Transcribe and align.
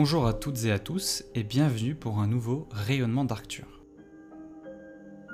Bonjour 0.00 0.28
à 0.28 0.32
toutes 0.32 0.64
et 0.64 0.70
à 0.70 0.78
tous 0.78 1.24
et 1.34 1.42
bienvenue 1.42 1.96
pour 1.96 2.20
un 2.20 2.28
nouveau 2.28 2.68
rayonnement 2.70 3.24
d'Arcture. 3.24 3.82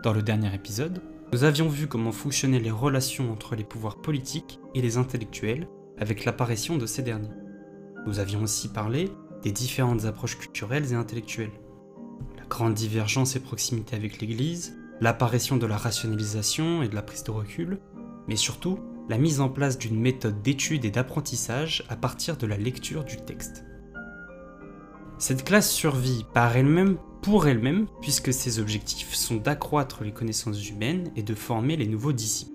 Dans 0.02 0.14
le 0.14 0.22
dernier 0.22 0.54
épisode, 0.54 1.02
nous 1.34 1.44
avions 1.44 1.68
vu 1.68 1.86
comment 1.86 2.12
fonctionnaient 2.12 2.60
les 2.60 2.70
relations 2.70 3.30
entre 3.30 3.56
les 3.56 3.62
pouvoirs 3.62 4.00
politiques 4.00 4.60
et 4.74 4.80
les 4.80 4.96
intellectuels 4.96 5.68
avec 5.98 6.24
l'apparition 6.24 6.78
de 6.78 6.86
ces 6.86 7.02
derniers. 7.02 7.28
Nous 8.06 8.20
avions 8.20 8.42
aussi 8.42 8.68
parlé 8.68 9.10
des 9.42 9.52
différentes 9.52 10.06
approches 10.06 10.38
culturelles 10.38 10.92
et 10.92 10.96
intellectuelles. 10.96 11.60
La 12.38 12.46
grande 12.46 12.72
divergence 12.72 13.36
et 13.36 13.40
proximité 13.40 13.94
avec 13.94 14.18
l'Église, 14.18 14.78
l'apparition 15.02 15.58
de 15.58 15.66
la 15.66 15.76
rationalisation 15.76 16.82
et 16.82 16.88
de 16.88 16.94
la 16.94 17.02
prise 17.02 17.24
de 17.24 17.32
recul, 17.32 17.80
mais 18.28 18.36
surtout 18.36 18.78
la 19.10 19.18
mise 19.18 19.42
en 19.42 19.50
place 19.50 19.76
d'une 19.76 20.00
méthode 20.00 20.40
d'étude 20.40 20.86
et 20.86 20.90
d'apprentissage 20.90 21.84
à 21.90 21.96
partir 21.96 22.38
de 22.38 22.46
la 22.46 22.56
lecture 22.56 23.04
du 23.04 23.18
texte. 23.18 23.62
Cette 25.18 25.44
classe 25.44 25.70
survit 25.70 26.24
par 26.34 26.56
elle-même 26.56 26.96
pour 27.22 27.46
elle-même 27.46 27.86
puisque 28.02 28.32
ses 28.32 28.58
objectifs 28.58 29.14
sont 29.14 29.36
d'accroître 29.36 30.04
les 30.04 30.12
connaissances 30.12 30.68
humaines 30.68 31.10
et 31.16 31.22
de 31.22 31.34
former 31.34 31.76
les 31.76 31.86
nouveaux 31.86 32.12
disciples. 32.12 32.52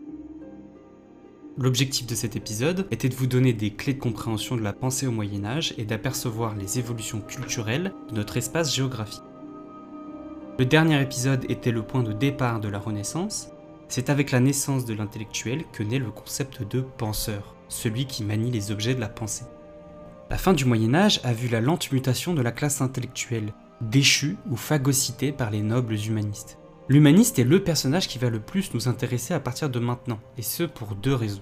L'objectif 1.58 2.06
de 2.06 2.16
cet 2.16 2.36
épisode 2.36 2.88
était 2.92 3.10
de 3.10 3.16
vous 3.16 3.28
donner 3.28 3.52
des 3.52 3.72
clés 3.74 3.94
de 3.94 4.00
compréhension 4.00 4.56
de 4.56 4.62
la 4.62 4.72
pensée 4.72 5.08
au 5.08 5.12
Moyen 5.12 5.44
Âge 5.44 5.74
et 5.78 5.86
d'apercevoir 5.86 6.56
les 6.56 6.80
évolutions 6.80 7.22
culturelles 7.22 7.94
de 8.10 8.16
notre 8.16 8.38
espace 8.38 8.74
géographique. 8.74 9.24
Le 10.58 10.66
dernier 10.66 11.02
épisode 11.02 11.46
était 11.50 11.72
le 11.72 11.84
point 11.84 12.04
de 12.04 12.14
départ 12.14 12.60
de 12.60 12.70
la 12.70 12.80
Renaissance, 12.80 13.50
c'est 13.88 14.10
avec 14.10 14.32
la 14.32 14.40
naissance 14.40 14.86
de 14.86 14.94
l'intellectuel 14.94 15.64
que 15.74 15.84
naît 15.84 16.00
le 16.00 16.12
concept 16.12 16.64
de 16.64 16.82
penseur, 16.82 17.56
celui 17.68 18.06
qui 18.06 18.24
manie 18.24 18.52
les 18.52 18.72
objets 18.72 18.96
de 18.96 19.00
la 19.00 19.10
pensée. 19.10 19.46
La 20.30 20.38
fin 20.38 20.54
du 20.54 20.64
Moyen 20.66 20.94
Âge 20.94 21.22
a 21.24 21.34
vu 21.34 21.48
la 21.48 21.60
lente 21.60 21.92
mutation 21.92 22.36
de 22.36 22.44
la 22.44 22.52
classe 22.52 22.82
intellectuelle, 22.82 23.52
déchue 23.82 24.38
ou 24.48 24.56
phagocytée 24.56 25.32
par 25.32 25.50
les 25.50 25.64
nobles 25.64 25.96
humanistes. 25.96 26.60
L'humaniste 26.88 27.40
est 27.40 27.44
le 27.44 27.64
personnage 27.64 28.08
qui 28.08 28.20
va 28.20 28.30
le 28.30 28.40
plus 28.40 28.72
nous 28.76 28.88
intéresser 28.88 29.34
à 29.34 29.40
partir 29.40 29.72
de 29.72 29.80
maintenant, 29.80 30.20
et 30.38 30.44
ce 30.44 30.62
pour 30.62 30.94
deux 30.94 31.16
raisons. 31.16 31.42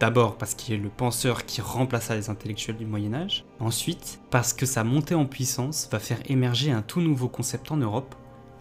D'abord 0.00 0.38
parce 0.38 0.54
qu'il 0.54 0.74
est 0.74 0.78
le 0.78 0.88
penseur 0.88 1.44
qui 1.44 1.60
remplaça 1.60 2.16
les 2.16 2.30
intellectuels 2.30 2.78
du 2.78 2.86
Moyen 2.86 3.12
Âge, 3.12 3.44
ensuite 3.58 4.18
parce 4.30 4.54
que 4.54 4.64
sa 4.64 4.82
montée 4.82 5.14
en 5.14 5.26
puissance 5.26 5.86
va 5.92 5.98
faire 5.98 6.20
émerger 6.30 6.72
un 6.72 6.80
tout 6.80 7.02
nouveau 7.02 7.28
concept 7.28 7.70
en 7.70 7.76
Europe, 7.76 8.14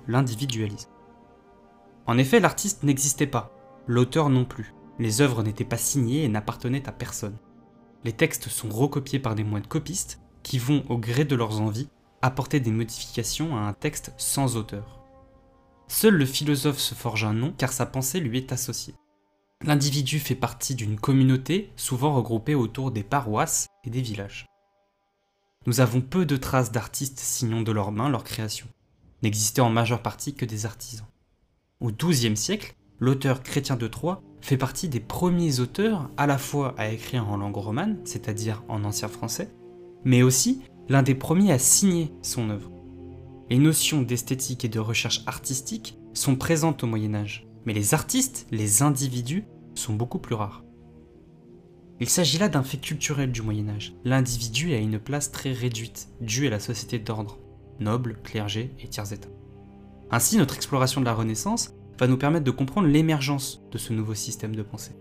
l'individualisme. 0.10 0.90
En 2.08 2.18
effet, 2.18 2.42
l'artiste 2.42 2.84
n'existait 2.84 3.26
pas, 3.26 3.56
l'auteur 3.88 4.30
non 4.30 4.44
plus. 4.44 4.74
Les 5.00 5.22
œuvres 5.22 5.44
n'étaient 5.44 5.64
pas 5.64 5.78
signées 5.78 6.26
et 6.26 6.28
n'appartenaient 6.28 6.90
à 6.90 6.92
personne. 6.92 7.38
Les 8.04 8.14
textes 8.14 8.50
sont 8.50 8.70
recopiés 8.70 9.20
par 9.20 9.36
des 9.36 9.44
moines 9.44 9.68
copistes 9.68 10.20
qui 10.44 10.58
vont, 10.58 10.86
au 10.90 10.98
gré 10.98 11.26
de 11.26 11.36
leurs 11.36 11.60
envies, 11.62 11.90
apporter 12.22 12.60
des 12.60 12.72
modifications 12.72 13.58
à 13.58 13.62
un 13.62 13.74
texte 13.74 14.14
sans 14.18 14.56
auteur. 14.56 15.00
Seul 15.88 16.16
le 16.16 16.26
philosophe 16.26 16.80
se 16.80 16.96
forge 16.96 17.24
un 17.24 17.34
nom 17.34 17.54
car 17.58 17.74
sa 17.74 17.86
pensée 17.86 18.20
lui 18.20 18.38
est 18.38 18.52
associée. 18.52 18.96
L'individu 19.64 20.20
fait 20.20 20.36
partie 20.36 20.76
d'une 20.76 21.00
communauté 21.00 21.74
souvent 21.76 22.14
regroupée 22.14 22.56
autour 22.56 22.92
des 22.92 23.04
paroisses 23.04 23.68
et 23.84 23.90
des 23.90 24.02
villages. 24.02 24.46
Nous 25.66 25.82
avons 25.82 26.00
peu 26.00 26.26
de 26.26 26.38
traces 26.38 26.72
d'artistes 26.72 27.20
signant 27.20 27.62
de 27.62 27.72
leurs 27.72 27.92
mains 27.92 28.10
leur 28.10 28.24
création, 28.24 28.68
n'existaient 29.24 29.62
en 29.62 29.70
majeure 29.70 30.02
partie 30.02 30.34
que 30.34 30.46
des 30.46 30.66
artisans. 30.66 31.08
Au 31.82 31.92
XIIe 31.92 32.38
siècle, 32.38 32.76
l'auteur 33.00 33.44
chrétien 33.44 33.76
de 33.76 33.88
Troyes 33.88 34.22
fait 34.42 34.58
partie 34.58 34.90
des 34.90 35.00
premiers 35.00 35.60
auteurs 35.60 36.10
à 36.18 36.28
la 36.28 36.38
fois 36.38 36.76
à 36.78 36.90
écrire 36.90 37.30
en 37.30 37.38
langue 37.38 37.58
romane, 37.58 37.98
c'est-à-dire 38.06 38.64
en 38.68 38.84
ancien 38.84 39.08
français, 39.08 39.52
mais 40.04 40.24
aussi 40.24 40.62
l'un 40.88 41.04
des 41.04 41.16
premiers 41.16 41.52
à 41.52 41.60
signer 41.60 42.12
son 42.22 42.50
œuvre. 42.50 42.72
Les 43.50 43.58
notions 43.58 44.02
d'esthétique 44.02 44.66
et 44.66 44.70
de 44.70 44.80
recherche 44.80 45.24
artistique 45.26 45.98
sont 46.14 46.36
présentes 46.36 46.84
au 46.84 46.88
Moyen 46.88 47.16
Âge, 47.16 47.48
mais 47.66 47.74
les 47.74 47.94
artistes, 47.94 48.48
les 48.52 48.82
individus, 48.82 49.46
sont 49.76 49.94
beaucoup 49.94 50.20
plus 50.20 50.36
rares. 50.36 50.64
Il 52.00 52.10
s'agit 52.10 52.38
là 52.38 52.48
d'un 52.48 52.64
fait 52.64 52.78
culturel 52.78 53.32
du 53.32 53.42
Moyen 53.42 53.70
Âge. 53.70 53.94
L'individu 54.06 54.74
a 54.74 54.78
une 54.78 55.00
place 55.00 55.32
très 55.32 55.52
réduite, 55.52 56.10
due 56.22 56.48
à 56.48 56.50
la 56.50 56.60
société 56.60 56.98
d'ordre, 56.98 57.40
noble, 57.80 58.20
clergé 58.24 58.74
et 58.80 58.88
tiers 58.88 59.12
état. 59.12 59.28
Ainsi, 60.12 60.38
notre 60.38 60.56
exploration 60.56 61.02
de 61.02 61.06
la 61.06 61.14
Renaissance 61.14 61.74
va 62.00 62.08
nous 62.08 62.18
permettre 62.18 62.46
de 62.46 62.52
comprendre 62.52 62.88
l'émergence 62.88 63.62
de 63.72 63.78
ce 63.78 63.94
nouveau 63.94 64.14
système 64.14 64.56
de 64.56 64.64
pensée. 64.64 64.96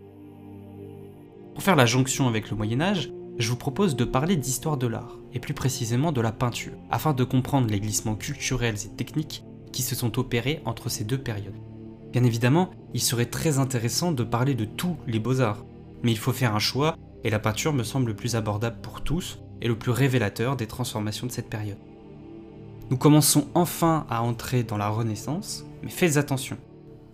Pour 1.55 1.63
faire 1.63 1.77
la 1.77 1.87
jonction 1.87 2.29
avec 2.29 2.51
le 2.51 2.57
Moyen 2.57 2.81
Âge, 2.81 3.13
je 3.39 3.49
vous 3.49 3.57
propose 3.57 3.95
de 3.95 4.05
parler 4.05 4.37
d'histoire 4.37 4.77
de 4.77 4.89
l'art, 4.89 5.17
et 5.33 5.39
plus 5.39 5.55
précisément 5.55 6.11
de 6.11 6.21
la 6.21 6.33
peinture, 6.33 6.73
afin 6.91 7.13
de 7.13 7.23
comprendre 7.25 7.69
les 7.69 7.79
glissements 7.79 8.17
culturels 8.17 8.77
et 8.85 8.97
techniques 8.97 9.45
qui 9.73 9.83
se 9.83 9.95
sont 9.95 10.19
opérés 10.19 10.61
entre 10.65 10.89
ces 10.89 11.05
deux 11.05 11.19
périodes. 11.19 11.55
Bien 12.13 12.25
évidemment, 12.25 12.71
il 12.95 13.01
serait 13.01 13.27
très 13.27 13.59
intéressant 13.59 14.13
de 14.13 14.25
parler 14.25 14.55
de 14.55 14.65
tous 14.65 14.97
les 15.07 15.21
beaux-arts, 15.21 15.65
mais 16.03 16.11
il 16.11 16.19
faut 16.19 16.33
faire 16.33 16.55
un 16.55 16.61
choix, 16.61 16.97
et 17.23 17.31
la 17.31 17.39
peinture 17.39 17.73
me 17.73 17.85
semble 17.85 18.09
le 18.09 18.17
plus 18.17 18.35
abordable 18.35 18.81
pour 18.83 19.03
tous 19.03 19.39
et 19.61 19.69
le 19.69 19.79
plus 19.79 19.93
révélateur 19.93 20.57
des 20.57 20.67
transformations 20.67 21.27
de 21.27 21.33
cette 21.33 21.51
période. 21.51 21.79
Nous 22.91 22.97
commençons 22.97 23.49
enfin 23.55 24.07
à 24.09 24.23
entrer 24.23 24.63
dans 24.63 24.79
la 24.79 24.89
Renaissance, 24.89 25.65
mais 25.83 25.91
faites 25.91 26.17
attention. 26.17 26.57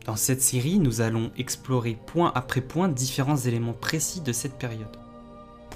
Dans 0.04 0.16
cette 0.16 0.42
série, 0.42 0.78
nous 0.78 1.00
allons 1.00 1.30
explorer 1.38 1.96
point 2.06 2.30
après 2.34 2.60
point 2.60 2.88
différents 2.88 3.38
éléments 3.38 3.72
précis 3.72 4.20
de 4.20 4.32
cette 4.32 4.58
période. 4.58 4.96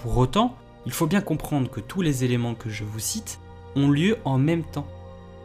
Pour 0.02 0.18
autant, 0.18 0.54
il 0.84 0.92
faut 0.92 1.06
bien 1.06 1.22
comprendre 1.22 1.70
que 1.70 1.80
tous 1.80 2.02
les 2.02 2.24
éléments 2.24 2.54
que 2.54 2.68
je 2.68 2.84
vous 2.84 2.98
cite 2.98 3.40
ont 3.74 3.90
lieu 3.90 4.18
en 4.24 4.38
même 4.38 4.64
temps. 4.64 4.86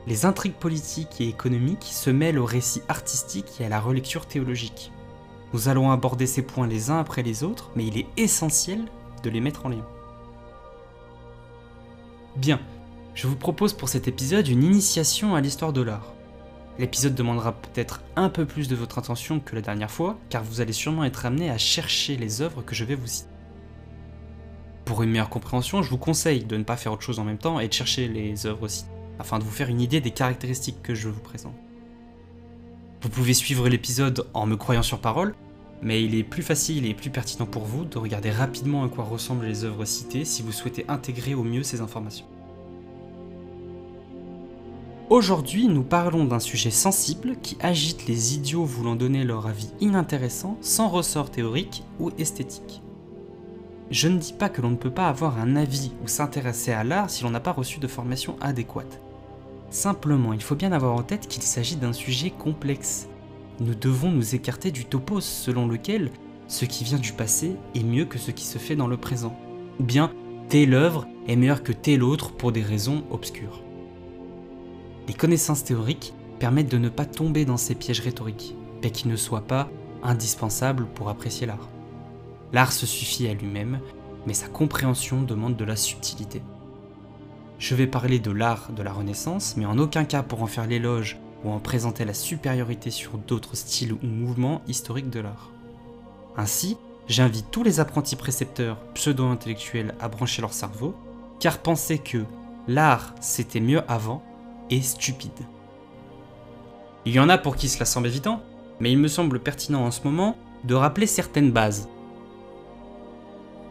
Les 0.05 0.25
intrigues 0.25 0.53
politiques 0.53 1.21
et 1.21 1.29
économiques 1.29 1.87
se 1.89 2.09
mêlent 2.09 2.39
au 2.39 2.45
récit 2.45 2.81
artistique 2.89 3.61
et 3.61 3.65
à 3.65 3.69
la 3.69 3.79
relecture 3.79 4.25
théologique. 4.25 4.91
Nous 5.53 5.69
allons 5.69 5.89
aborder 5.89 6.27
ces 6.27 6.41
points 6.41 6.67
les 6.67 6.89
uns 6.89 6.99
après 6.99 7.23
les 7.23 7.43
autres, 7.43 7.71
mais 7.75 7.85
il 7.85 7.97
est 7.97 8.07
essentiel 8.17 8.83
de 9.23 9.29
les 9.29 9.39
mettre 9.39 9.65
en 9.65 9.69
lien. 9.69 9.85
Bien, 12.35 12.59
je 13.15 13.27
vous 13.27 13.35
propose 13.37 13.71
pour 13.71 13.87
cet 13.87 14.09
épisode 14.09 14.47
une 14.47 14.63
initiation 14.63 15.35
à 15.35 15.41
l'histoire 15.41 15.71
de 15.71 15.81
l'art. 15.81 16.12
L'épisode 16.79 17.13
demandera 17.13 17.53
peut-être 17.53 18.01
un 18.15 18.29
peu 18.29 18.45
plus 18.45 18.67
de 18.67 18.75
votre 18.75 18.97
attention 18.97 19.39
que 19.39 19.55
la 19.55 19.61
dernière 19.61 19.91
fois, 19.91 20.17
car 20.29 20.43
vous 20.43 20.59
allez 20.59 20.73
sûrement 20.73 21.03
être 21.03 21.25
amené 21.25 21.49
à 21.49 21.57
chercher 21.57 22.17
les 22.17 22.41
œuvres 22.41 22.63
que 22.63 22.73
je 22.73 22.83
vais 22.83 22.95
vous 22.95 23.07
citer. 23.07 23.29
Pour 24.85 25.03
une 25.03 25.11
meilleure 25.11 25.29
compréhension, 25.29 25.83
je 25.83 25.89
vous 25.89 25.97
conseille 25.97 26.43
de 26.43 26.57
ne 26.57 26.63
pas 26.63 26.75
faire 26.75 26.91
autre 26.91 27.03
chose 27.03 27.19
en 27.19 27.23
même 27.23 27.37
temps 27.37 27.59
et 27.59 27.67
de 27.67 27.73
chercher 27.73 28.07
les 28.07 28.47
œuvres 28.47 28.63
aussi, 28.63 28.85
afin 29.19 29.37
de 29.37 29.43
vous 29.43 29.51
faire 29.51 29.69
une 29.69 29.81
idée 29.81 30.01
des 30.01 30.11
caractéristiques 30.11 30.81
que 30.81 30.95
je 30.95 31.09
vous 31.09 31.21
présente. 31.21 31.55
Vous 33.01 33.09
pouvez 33.09 33.33
suivre 33.33 33.69
l'épisode 33.69 34.27
en 34.33 34.45
me 34.45 34.55
croyant 34.55 34.81
sur 34.81 34.99
parole, 34.99 35.35
mais 35.81 36.03
il 36.03 36.15
est 36.15 36.23
plus 36.23 36.43
facile 36.43 36.85
et 36.85 36.93
plus 36.93 37.09
pertinent 37.11 37.45
pour 37.45 37.65
vous 37.65 37.85
de 37.85 37.97
regarder 37.97 38.31
rapidement 38.31 38.83
à 38.83 38.89
quoi 38.89 39.03
ressemblent 39.03 39.45
les 39.45 39.63
œuvres 39.63 39.85
citées 39.85 40.25
si 40.25 40.41
vous 40.41 40.51
souhaitez 40.51 40.85
intégrer 40.87 41.35
au 41.35 41.43
mieux 41.43 41.63
ces 41.63 41.81
informations. 41.81 42.25
Aujourd'hui, 45.09 45.67
nous 45.67 45.83
parlons 45.83 46.23
d'un 46.23 46.39
sujet 46.39 46.71
sensible 46.71 47.35
qui 47.41 47.57
agite 47.59 48.07
les 48.07 48.35
idiots 48.35 48.63
voulant 48.63 48.95
donner 48.95 49.25
leur 49.25 49.47
avis 49.47 49.69
inintéressant 49.81 50.57
sans 50.61 50.87
ressort 50.87 51.29
théorique 51.29 51.83
ou 51.99 52.11
esthétique. 52.17 52.81
Je 53.91 54.07
ne 54.07 54.17
dis 54.17 54.31
pas 54.31 54.47
que 54.47 54.61
l'on 54.61 54.71
ne 54.71 54.77
peut 54.77 54.89
pas 54.89 55.09
avoir 55.09 55.39
un 55.39 55.57
avis 55.57 55.91
ou 56.03 56.07
s'intéresser 56.07 56.71
à 56.71 56.85
l'art 56.85 57.09
si 57.09 57.23
l'on 57.23 57.31
n'a 57.31 57.41
pas 57.41 57.51
reçu 57.51 57.79
de 57.79 57.87
formation 57.87 58.37
adéquate. 58.39 59.01
Simplement, 59.69 60.31
il 60.31 60.41
faut 60.41 60.55
bien 60.55 60.71
avoir 60.71 60.95
en 60.95 61.03
tête 61.03 61.27
qu'il 61.27 61.43
s'agit 61.43 61.75
d'un 61.75 61.93
sujet 61.93 62.31
complexe. 62.31 63.09
Nous 63.59 63.75
devons 63.75 64.09
nous 64.09 64.35
écarter 64.35 64.71
du 64.71 64.85
topos 64.85 65.21
selon 65.21 65.67
lequel 65.67 66.11
ce 66.47 66.63
qui 66.63 66.85
vient 66.85 66.97
du 66.97 67.11
passé 67.11 67.57
est 67.75 67.83
mieux 67.83 68.05
que 68.05 68.17
ce 68.17 68.31
qui 68.31 68.45
se 68.45 68.57
fait 68.57 68.77
dans 68.77 68.87
le 68.87 68.97
présent. 68.97 69.37
Ou 69.81 69.83
bien, 69.83 70.11
telle 70.47 70.73
œuvre 70.73 71.07
est 71.27 71.35
meilleure 71.35 71.63
que 71.63 71.73
telle 71.73 72.03
autre 72.03 72.31
pour 72.31 72.53
des 72.53 72.61
raisons 72.61 73.03
obscures. 73.11 73.62
Les 75.07 75.13
connaissances 75.13 75.63
théoriques 75.63 76.13
permettent 76.39 76.71
de 76.71 76.77
ne 76.77 76.89
pas 76.89 77.05
tomber 77.05 77.45
dans 77.45 77.57
ces 77.57 77.75
pièges 77.75 77.99
rhétoriques, 77.99 78.55
mais 78.81 78.91
qui 78.91 79.07
ne 79.07 79.15
soient 79.15 79.47
pas 79.47 79.69
indispensables 80.01 80.85
pour 80.85 81.09
apprécier 81.09 81.47
l'art. 81.47 81.69
L'art 82.51 82.71
se 82.71 82.85
suffit 82.85 83.27
à 83.27 83.33
lui-même, 83.33 83.79
mais 84.27 84.33
sa 84.33 84.47
compréhension 84.47 85.21
demande 85.21 85.55
de 85.55 85.65
la 85.65 85.75
subtilité. 85.75 86.41
Je 87.59 87.75
vais 87.75 87.87
parler 87.87 88.19
de 88.19 88.31
l'art 88.31 88.71
de 88.71 88.83
la 88.83 88.93
Renaissance, 88.93 89.55
mais 89.57 89.65
en 89.65 89.77
aucun 89.77 90.05
cas 90.05 90.23
pour 90.23 90.43
en 90.43 90.47
faire 90.47 90.67
l'éloge 90.67 91.17
ou 91.43 91.51
en 91.51 91.59
présenter 91.59 92.05
la 92.05 92.13
supériorité 92.13 92.89
sur 92.89 93.17
d'autres 93.17 93.55
styles 93.55 93.93
ou 93.93 94.05
mouvements 94.05 94.61
historiques 94.67 95.09
de 95.09 95.19
l'art. 95.19 95.51
Ainsi, 96.37 96.77
j'invite 97.07 97.51
tous 97.51 97.63
les 97.63 97.79
apprentis 97.79 98.15
précepteurs 98.15 98.77
pseudo-intellectuels 98.93 99.95
à 99.99 100.07
brancher 100.07 100.41
leur 100.41 100.53
cerveau, 100.53 100.95
car 101.39 101.59
penser 101.59 101.97
que 101.97 102.23
l'art 102.67 103.13
c'était 103.19 103.59
mieux 103.59 103.81
avant 103.89 104.23
stupide. 104.81 105.31
Il 107.05 107.13
y 107.13 107.19
en 107.19 107.29
a 107.29 107.37
pour 107.37 107.55
qui 107.55 107.69
cela 107.69 107.85
semble 107.85 108.07
évident, 108.07 108.41
mais 108.79 108.91
il 108.91 108.97
me 108.97 109.07
semble 109.07 109.39
pertinent 109.39 109.85
en 109.85 109.91
ce 109.91 110.03
moment 110.03 110.37
de 110.63 110.75
rappeler 110.75 111.07
certaines 111.07 111.51
bases. 111.51 111.89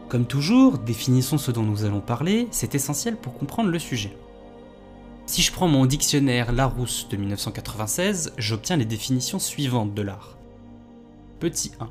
Comme 0.09 0.25
toujours, 0.25 0.77
définissons 0.77 1.39
ce 1.39 1.51
dont 1.51 1.63
nous 1.63 1.85
allons 1.85 2.01
parler, 2.01 2.47
c'est 2.51 2.75
essentiel 2.75 3.17
pour 3.17 3.33
comprendre 3.33 3.71
le 3.71 3.79
sujet. 3.79 4.15
Si 5.25 5.41
je 5.41 5.51
prends 5.51 5.67
mon 5.67 5.85
dictionnaire 5.85 6.51
Larousse 6.51 7.07
de 7.09 7.17
1996, 7.17 8.33
j'obtiens 8.37 8.77
les 8.77 8.85
définitions 8.85 9.39
suivantes 9.39 9.93
de 9.93 10.01
l'art. 10.01 10.37
Petit 11.39 11.71
1. 11.79 11.89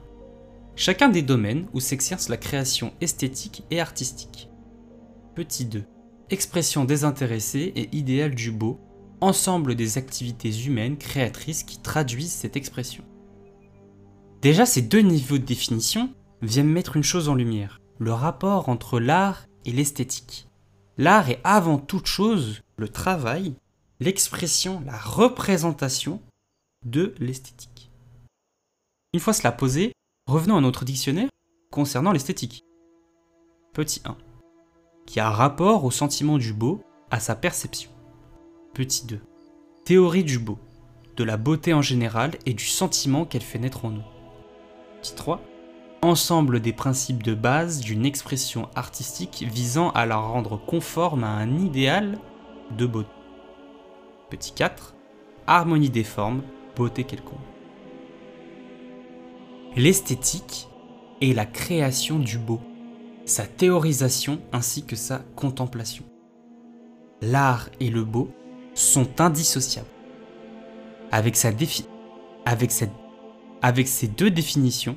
Chacun 0.76 1.08
des 1.08 1.22
domaines 1.22 1.66
où 1.72 1.80
s'exerce 1.80 2.28
la 2.28 2.36
création 2.36 2.92
esthétique 3.00 3.64
et 3.70 3.80
artistique. 3.80 4.48
Petit 5.34 5.64
2. 5.64 5.82
Expression 6.30 6.84
désintéressée 6.84 7.72
et 7.74 7.88
idéale 7.96 8.34
du 8.34 8.52
beau, 8.52 8.78
ensemble 9.22 9.74
des 9.74 9.98
activités 9.98 10.50
humaines 10.66 10.98
créatrices 10.98 11.62
qui 11.62 11.80
traduisent 11.80 12.32
cette 12.32 12.56
expression. 12.56 13.04
Déjà, 14.42 14.66
ces 14.66 14.82
deux 14.82 15.00
niveaux 15.00 15.38
de 15.38 15.44
définition 15.44 16.12
viennent 16.42 16.68
mettre 16.68 16.96
une 16.96 17.04
chose 17.04 17.28
en 17.28 17.34
lumière, 17.34 17.80
le 17.98 18.12
rapport 18.12 18.68
entre 18.68 18.98
l'art 18.98 19.46
et 19.64 19.70
l'esthétique. 19.70 20.48
L'art 20.98 21.30
est 21.30 21.40
avant 21.44 21.78
toute 21.78 22.06
chose 22.06 22.62
le 22.76 22.88
travail, 22.88 23.54
l'expression, 24.00 24.82
la 24.84 24.98
représentation 24.98 26.20
de 26.84 27.14
l'esthétique. 27.20 27.92
Une 29.14 29.20
fois 29.20 29.32
cela 29.32 29.52
posé, 29.52 29.92
revenons 30.26 30.56
à 30.56 30.60
notre 30.60 30.84
dictionnaire 30.84 31.30
concernant 31.70 32.10
l'esthétique. 32.10 32.64
Petit 33.72 34.02
1. 34.04 34.16
Qui 35.06 35.20
a 35.20 35.30
rapport 35.30 35.84
au 35.84 35.92
sentiment 35.92 36.38
du 36.38 36.52
beau, 36.52 36.82
à 37.12 37.20
sa 37.20 37.36
perception. 37.36 37.91
Petit 38.74 39.04
2. 39.06 39.20
Théorie 39.84 40.24
du 40.24 40.38
beau, 40.38 40.56
de 41.18 41.24
la 41.24 41.36
beauté 41.36 41.74
en 41.74 41.82
général 41.82 42.30
et 42.46 42.54
du 42.54 42.64
sentiment 42.64 43.26
qu'elle 43.26 43.42
fait 43.42 43.58
naître 43.58 43.84
en 43.84 43.90
nous. 43.90 44.04
Petit 45.02 45.14
3 45.14 45.42
ensemble 46.00 46.58
des 46.58 46.72
principes 46.72 47.22
de 47.22 47.34
base 47.34 47.80
d'une 47.80 48.06
expression 48.06 48.70
artistique 48.74 49.44
visant 49.52 49.90
à 49.90 50.06
la 50.06 50.16
rendre 50.16 50.56
conforme 50.56 51.22
à 51.22 51.28
un 51.28 51.58
idéal 51.58 52.18
de 52.70 52.86
beauté. 52.86 53.10
Petit 54.30 54.54
4. 54.54 54.94
Harmonie 55.46 55.90
des 55.90 56.02
formes, 56.02 56.42
beauté 56.74 57.04
quelconque. 57.04 57.36
L'esthétique 59.76 60.66
est 61.20 61.34
la 61.34 61.44
création 61.44 62.18
du 62.18 62.38
beau, 62.38 62.60
sa 63.26 63.46
théorisation 63.46 64.40
ainsi 64.50 64.86
que 64.86 64.96
sa 64.96 65.18
contemplation. 65.36 66.04
L'art 67.20 67.68
et 67.78 67.90
le 67.90 68.02
beau 68.02 68.30
sont 68.74 69.20
indissociables. 69.20 69.88
Avec, 71.10 71.36
sa 71.36 71.52
ces 73.86 74.08
deux 74.08 74.30
définitions, 74.30 74.96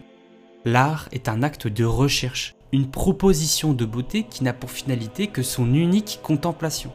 L'art 0.67 1.09
est 1.11 1.29
un 1.29 1.43
acte 1.43 1.67
de 1.67 1.85
recherche, 1.85 2.55
une 2.71 2.89
proposition 2.89 3.73
de 3.73 3.85
beauté 3.85 4.23
qui 4.23 4.43
n'a 4.43 4.51
pour 4.51 4.71
finalité 4.71 5.27
que 5.27 5.43
son 5.43 5.71
unique 5.75 6.19
contemplation. 6.23 6.91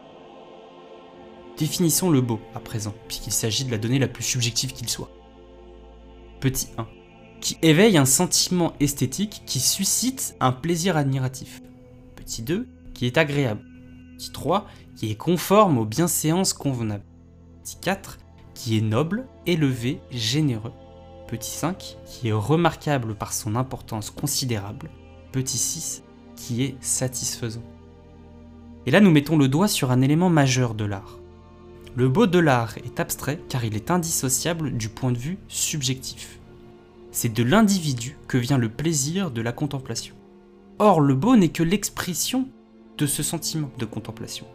Définissons 1.56 2.10
le 2.10 2.20
beau 2.20 2.40
à 2.56 2.58
présent, 2.58 2.92
puisqu'il 3.06 3.32
s'agit 3.32 3.64
de 3.64 3.70
la 3.70 3.78
donnée 3.78 4.00
la 4.00 4.08
plus 4.08 4.24
subjective 4.24 4.72
qu'il 4.72 4.88
soit. 4.88 5.10
Petit 6.40 6.66
1. 6.78 6.88
Qui 7.40 7.58
éveille 7.62 7.96
un 7.96 8.06
sentiment 8.06 8.72
esthétique 8.80 9.42
qui 9.46 9.60
suscite 9.60 10.34
un 10.40 10.50
plaisir 10.50 10.96
admiratif. 10.96 11.62
Petit 12.16 12.42
2. 12.42 12.66
Qui 12.92 13.06
est 13.06 13.18
agréable. 13.18 13.69
Petit 14.20 14.32
3. 14.32 14.67
Qui 14.96 15.11
est 15.12 15.17
conforme 15.17 15.78
aux 15.78 15.87
bienséances 15.87 16.52
convenables. 16.52 17.06
Petit 17.62 17.78
4. 17.81 18.19
Qui 18.52 18.76
est 18.76 18.82
noble, 18.82 19.26
élevé, 19.46 19.99
généreux 20.11 20.72
petit 21.26 21.52
5, 21.52 21.96
qui 22.05 22.28
est 22.28 22.32
remarquable 22.32 23.14
par 23.14 23.32
son 23.32 23.55
importance 23.55 24.11
considérable, 24.11 24.90
petit 25.31 25.56
6, 25.56 26.02
qui 26.34 26.64
est 26.64 26.76
satisfaisant. 26.81 27.62
Et 28.84 28.90
là, 28.90 29.00
nous 29.00 29.12
mettons 29.12 29.38
le 29.38 29.46
doigt 29.46 29.69
sur 29.69 29.93
un 29.93 30.02
élément 30.02 30.28
majeur 30.28 30.75
de 30.75 30.84
l'art. 30.84 31.20
Le 31.94 32.08
beau 32.08 32.26
de 32.26 32.40
l'art 32.40 32.76
est 32.78 32.99
abstrait 32.99 33.40
car 33.49 33.64
il 33.64 33.76
est 33.76 33.93
indissociable 33.93 34.73
du 34.73 34.88
point 34.88 35.12
de 35.12 35.19
vue 35.19 35.38
subjectif. 35.46 36.40
C'est 37.12 37.32
de 37.32 37.44
l'individu 37.44 38.19
que 38.26 38.37
vient 38.37 38.58
le 38.58 38.69
plaisir 38.69 39.31
de 39.31 39.40
la 39.40 39.52
contemplation. 39.52 40.16
Or, 40.81 41.00
le 41.00 41.14
beau 41.14 41.37
n'est 41.37 41.50
que 41.50 41.62
l'expression 41.62 42.49
de 43.00 43.06
ce 43.06 43.23
sentiment 43.23 43.70
de 43.79 43.87
contemplation. 43.87 44.47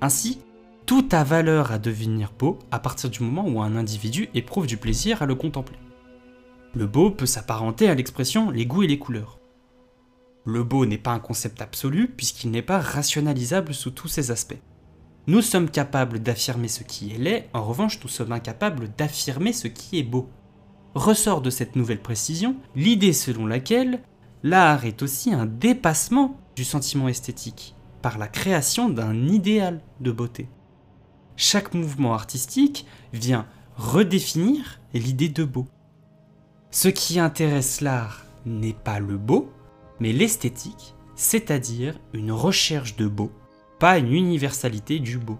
Ainsi, 0.00 0.38
tout 0.86 1.08
a 1.10 1.24
valeur 1.24 1.72
à 1.72 1.78
devenir 1.78 2.32
beau 2.38 2.58
à 2.70 2.78
partir 2.78 3.10
du 3.10 3.22
moment 3.22 3.46
où 3.48 3.60
un 3.60 3.76
individu 3.76 4.28
éprouve 4.32 4.68
du 4.68 4.76
plaisir 4.76 5.22
à 5.22 5.26
le 5.26 5.34
contempler. 5.34 5.78
Le 6.74 6.86
beau 6.86 7.10
peut 7.10 7.26
s'apparenter 7.26 7.88
à 7.88 7.94
l'expression 7.94 8.50
les 8.50 8.64
goûts 8.64 8.84
et 8.84 8.86
les 8.86 8.98
couleurs. 8.98 9.40
Le 10.44 10.62
beau 10.62 10.86
n'est 10.86 10.98
pas 10.98 11.10
un 11.10 11.18
concept 11.18 11.60
absolu 11.60 12.08
puisqu'il 12.08 12.50
n'est 12.50 12.62
pas 12.62 12.78
rationalisable 12.78 13.74
sous 13.74 13.90
tous 13.90 14.08
ses 14.08 14.30
aspects. 14.30 14.60
Nous 15.26 15.42
sommes 15.42 15.70
capables 15.70 16.20
d'affirmer 16.20 16.68
ce 16.68 16.84
qui 16.84 17.12
est 17.12 17.18
laid, 17.18 17.48
en 17.54 17.64
revanche 17.64 17.98
nous 18.02 18.08
sommes 18.08 18.32
incapables 18.32 18.88
d'affirmer 18.96 19.52
ce 19.52 19.68
qui 19.68 19.98
est 19.98 20.04
beau. 20.04 20.28
Ressort 20.94 21.42
de 21.42 21.50
cette 21.50 21.74
nouvelle 21.74 22.02
précision 22.02 22.56
l'idée 22.76 23.12
selon 23.12 23.46
laquelle 23.46 24.00
l'art 24.42 24.84
est 24.84 25.02
aussi 25.02 25.32
un 25.32 25.46
dépassement 25.46 26.36
du 26.56 26.64
sentiment 26.64 27.08
esthétique 27.08 27.74
par 28.02 28.18
la 28.18 28.28
création 28.28 28.88
d'un 28.88 29.26
idéal 29.28 29.80
de 30.00 30.12
beauté 30.12 30.48
chaque 31.36 31.74
mouvement 31.74 32.14
artistique 32.14 32.86
vient 33.12 33.46
redéfinir 33.76 34.80
l'idée 34.94 35.28
de 35.28 35.44
beau. 35.44 35.66
Ce 36.70 36.88
qui 36.88 37.18
intéresse 37.18 37.80
l'art 37.80 38.24
n'est 38.46 38.72
pas 38.72 39.00
le 39.00 39.16
beau, 39.16 39.50
mais 40.00 40.12
l'esthétique, 40.12 40.94
c'est-à-dire 41.14 41.98
une 42.12 42.32
recherche 42.32 42.96
de 42.96 43.06
beau, 43.06 43.30
pas 43.78 43.98
une 43.98 44.12
universalité 44.12 44.98
du 44.98 45.18
beau. 45.18 45.38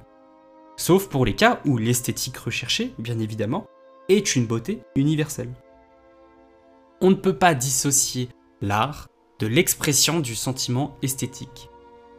Sauf 0.76 1.08
pour 1.08 1.24
les 1.24 1.36
cas 1.36 1.60
où 1.64 1.76
l'esthétique 1.76 2.36
recherchée, 2.36 2.94
bien 2.98 3.18
évidemment, 3.18 3.66
est 4.08 4.34
une 4.34 4.46
beauté 4.46 4.82
universelle. 4.96 5.52
On 7.00 7.10
ne 7.10 7.14
peut 7.14 7.36
pas 7.36 7.54
dissocier 7.54 8.28
l'art 8.62 9.08
de 9.40 9.48
l'expression 9.48 10.20
du 10.20 10.36
sentiment 10.36 10.96
esthétique. 11.02 11.68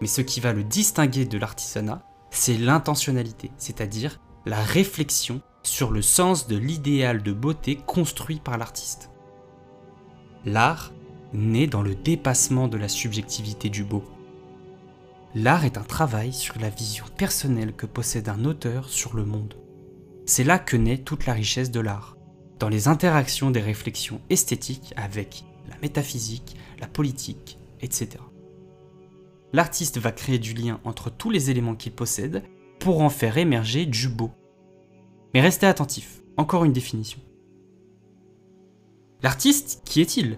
Mais 0.02 0.08
ce 0.08 0.22
qui 0.22 0.42
va 0.42 0.52
le 0.52 0.64
distinguer 0.64 1.26
de 1.26 1.38
l'artisanat, 1.38 2.06
c'est 2.32 2.58
l'intentionnalité, 2.58 3.52
c'est-à-dire 3.58 4.20
la 4.46 4.62
réflexion 4.62 5.42
sur 5.64 5.92
le 5.92 6.02
sens 6.02 6.48
de 6.48 6.58
l'idéal 6.58 7.24
de 7.24 7.32
beauté 7.32 7.78
construit 7.78 8.42
par 8.44 8.58
l'artiste. 8.58 9.10
L'art 10.44 10.92
naît 11.32 11.68
dans 11.68 11.82
le 11.82 11.96
dépassement 11.96 12.68
de 12.68 12.78
la 12.78 12.90
subjectivité 12.90 13.70
du 13.70 13.86
beau. 13.86 14.04
L'art 15.36 15.64
est 15.64 15.78
un 15.78 15.84
travail 15.84 16.34
sur 16.34 16.60
la 16.60 16.70
vision 16.70 17.06
personnelle 17.18 17.74
que 17.74 17.86
possède 17.86 18.28
un 18.28 18.44
auteur 18.44 18.90
sur 18.90 19.16
le 19.16 19.24
monde. 19.24 19.56
C'est 20.26 20.44
là 20.44 20.60
que 20.60 20.76
naît 20.76 20.98
toute 20.98 21.26
la 21.26 21.34
richesse 21.34 21.72
de 21.72 21.80
l'art, 21.80 22.18
dans 22.60 22.70
les 22.70 22.90
interactions 22.90 23.50
des 23.50 23.62
réflexions 23.62 24.20
esthétiques 24.30 24.94
avec 24.98 25.46
métaphysique, 25.84 26.56
la 26.80 26.88
politique, 26.88 27.60
etc 27.80 28.18
l'artiste 29.54 30.00
va 30.00 30.12
créer 30.12 30.40
du 30.40 30.54
lien 30.54 30.80
entre 30.84 31.10
tous 31.10 31.30
les 31.30 31.50
éléments 31.50 31.76
qu'il 31.76 31.94
possède 31.94 32.44
pour 32.80 33.02
en 33.02 33.10
faire 33.10 33.38
émerger 33.38 33.86
du 33.86 34.10
beau. 34.10 34.32
Mais 35.34 35.42
restez 35.42 35.68
attentifs, 35.68 36.22
encore 36.36 36.66
une 36.66 36.74
définition. 36.74 37.20
L'artiste, 39.22 39.84
qui 39.86 40.02
est-il? 40.02 40.38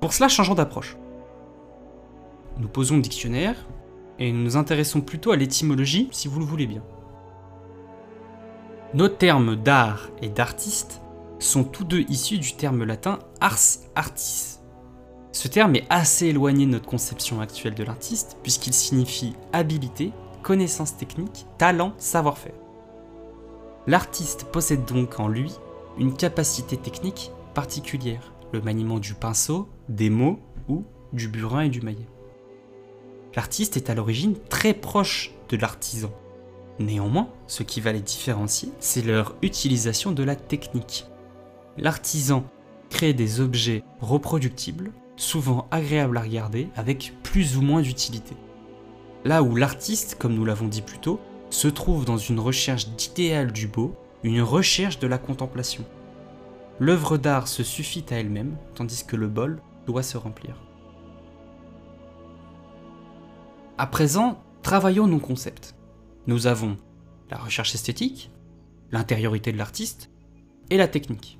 Pour 0.00 0.12
cela, 0.12 0.28
changeons 0.28 0.54
d'approche. 0.54 0.96
Nous 2.58 2.68
posons 2.68 2.96
le 2.96 3.02
dictionnaire 3.02 3.66
et 4.18 4.30
nous 4.30 4.42
nous 4.42 4.56
intéressons 4.56 5.00
plutôt 5.00 5.30
à 5.30 5.36
l'étymologie 5.36 6.08
si 6.10 6.28
vous 6.28 6.40
le 6.40 6.44
voulez 6.44 6.66
bien. 6.66 6.82
Nos 8.94 9.08
termes 9.08 9.56
d'art 9.56 10.10
et 10.22 10.28
d'artiste 10.28 11.02
sont 11.38 11.64
tous 11.64 11.84
deux 11.84 12.02
issus 12.08 12.38
du 12.38 12.54
terme 12.54 12.84
latin 12.84 13.18
ars 13.40 13.58
artis, 13.94 14.56
ce 15.36 15.48
terme 15.48 15.76
est 15.76 15.84
assez 15.90 16.28
éloigné 16.28 16.64
de 16.64 16.70
notre 16.70 16.86
conception 16.86 17.42
actuelle 17.42 17.74
de 17.74 17.84
l'artiste, 17.84 18.38
puisqu'il 18.42 18.72
signifie 18.72 19.34
habilité, 19.52 20.12
connaissance 20.42 20.96
technique, 20.96 21.44
talent, 21.58 21.92
savoir-faire. 21.98 22.54
L'artiste 23.86 24.44
possède 24.44 24.86
donc 24.86 25.20
en 25.20 25.28
lui 25.28 25.52
une 25.98 26.16
capacité 26.16 26.78
technique 26.78 27.32
particulière, 27.52 28.32
le 28.54 28.62
maniement 28.62 28.98
du 28.98 29.12
pinceau, 29.12 29.68
des 29.90 30.08
mots 30.08 30.40
ou 30.70 30.86
du 31.12 31.28
burin 31.28 31.64
et 31.64 31.68
du 31.68 31.82
maillet. 31.82 32.08
L'artiste 33.34 33.76
est 33.76 33.90
à 33.90 33.94
l'origine 33.94 34.38
très 34.48 34.72
proche 34.72 35.34
de 35.50 35.58
l'artisan. 35.58 36.12
Néanmoins, 36.78 37.28
ce 37.46 37.62
qui 37.62 37.82
va 37.82 37.92
les 37.92 38.00
différencier, 38.00 38.70
c'est 38.80 39.02
leur 39.02 39.36
utilisation 39.42 40.12
de 40.12 40.22
la 40.22 40.34
technique. 40.34 41.04
L'artisan 41.78 42.44
crée 42.90 43.12
des 43.12 43.40
objets 43.40 43.84
reproductibles 44.00 44.92
souvent 45.16 45.66
agréable 45.70 46.18
à 46.18 46.22
regarder 46.22 46.68
avec 46.76 47.14
plus 47.22 47.56
ou 47.56 47.62
moins 47.62 47.82
d'utilité. 47.82 48.36
Là 49.24 49.42
où 49.42 49.56
l'artiste, 49.56 50.16
comme 50.18 50.34
nous 50.34 50.44
l'avons 50.44 50.68
dit 50.68 50.82
plus 50.82 50.98
tôt, 50.98 51.20
se 51.50 51.68
trouve 51.68 52.04
dans 52.04 52.18
une 52.18 52.40
recherche 52.40 52.88
d'idéal 52.90 53.52
du 53.52 53.66
beau, 53.66 53.94
une 54.22 54.42
recherche 54.42 54.98
de 54.98 55.06
la 55.06 55.18
contemplation. 55.18 55.84
L'œuvre 56.78 57.16
d'art 57.16 57.48
se 57.48 57.62
suffit 57.62 58.04
à 58.10 58.16
elle-même, 58.16 58.56
tandis 58.74 59.04
que 59.04 59.16
le 59.16 59.28
bol 59.28 59.60
doit 59.86 60.02
se 60.02 60.18
remplir. 60.18 60.62
À 63.78 63.86
présent, 63.86 64.42
travaillons 64.62 65.06
nos 65.06 65.18
concepts. 65.18 65.74
Nous 66.26 66.46
avons 66.46 66.76
la 67.30 67.38
recherche 67.38 67.74
esthétique, 67.74 68.30
l'intériorité 68.90 69.52
de 69.52 69.58
l'artiste 69.58 70.10
et 70.70 70.76
la 70.76 70.88
technique. 70.88 71.38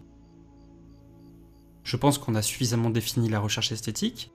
Je 1.86 1.96
pense 1.96 2.18
qu'on 2.18 2.34
a 2.34 2.42
suffisamment 2.42 2.90
défini 2.90 3.28
la 3.28 3.38
recherche 3.38 3.70
esthétique, 3.70 4.32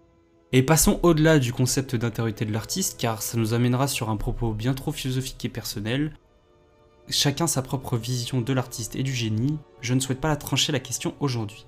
et 0.53 0.63
passons 0.63 1.01
au-delà 1.03 1.37
du 1.37 1.51
concept 1.51 1.97
d'intériorité 1.97 2.45
de 2.45 2.53
l'artiste 2.53 2.97
car 2.97 3.21
ça 3.21 3.37
nous 3.37 3.53
amènera 3.53 3.89
sur 3.89 4.09
un 4.09 4.15
propos 4.15 4.53
bien 4.53 4.73
trop 4.73 4.93
philosophique 4.93 5.43
et 5.43 5.49
personnel. 5.49 6.13
Chacun 7.09 7.47
sa 7.47 7.61
propre 7.61 7.97
vision 7.97 8.39
de 8.39 8.53
l'artiste 8.53 8.95
et 8.95 9.03
du 9.03 9.13
génie, 9.13 9.57
je 9.81 9.93
ne 9.93 9.99
souhaite 9.99 10.21
pas 10.21 10.29
la 10.29 10.37
trancher 10.37 10.71
la 10.71 10.79
question 10.79 11.13
aujourd'hui. 11.19 11.65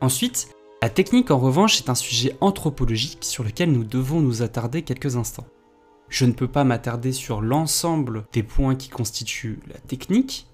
Ensuite, 0.00 0.48
la 0.82 0.88
technique 0.88 1.30
en 1.30 1.38
revanche 1.38 1.78
est 1.78 1.90
un 1.90 1.94
sujet 1.94 2.34
anthropologique 2.40 3.24
sur 3.24 3.44
lequel 3.44 3.72
nous 3.72 3.84
devons 3.84 4.22
nous 4.22 4.40
attarder 4.40 4.80
quelques 4.80 5.16
instants. 5.16 5.48
Je 6.08 6.24
ne 6.24 6.32
peux 6.32 6.48
pas 6.48 6.64
m'attarder 6.64 7.12
sur 7.12 7.42
l'ensemble 7.42 8.26
des 8.32 8.42
points 8.42 8.74
qui 8.74 8.88
constituent 8.88 9.60
la 9.66 9.78
technique. 9.80 10.47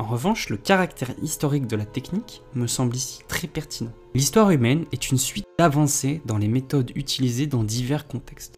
En 0.00 0.04
revanche, 0.04 0.48
le 0.48 0.56
caractère 0.56 1.10
historique 1.20 1.66
de 1.66 1.76
la 1.76 1.84
technique 1.84 2.40
me 2.54 2.66
semble 2.66 2.96
ici 2.96 3.20
très 3.28 3.46
pertinent. 3.46 3.92
L'histoire 4.14 4.50
humaine 4.50 4.86
est 4.92 5.10
une 5.10 5.18
suite 5.18 5.44
d'avancées 5.58 6.22
dans 6.24 6.38
les 6.38 6.48
méthodes 6.48 6.90
utilisées 6.94 7.46
dans 7.46 7.64
divers 7.64 8.08
contextes. 8.08 8.56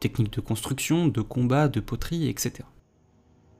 Techniques 0.00 0.32
de 0.32 0.40
construction, 0.40 1.06
de 1.06 1.20
combat, 1.20 1.68
de 1.68 1.80
poterie, 1.80 2.30
etc. 2.30 2.60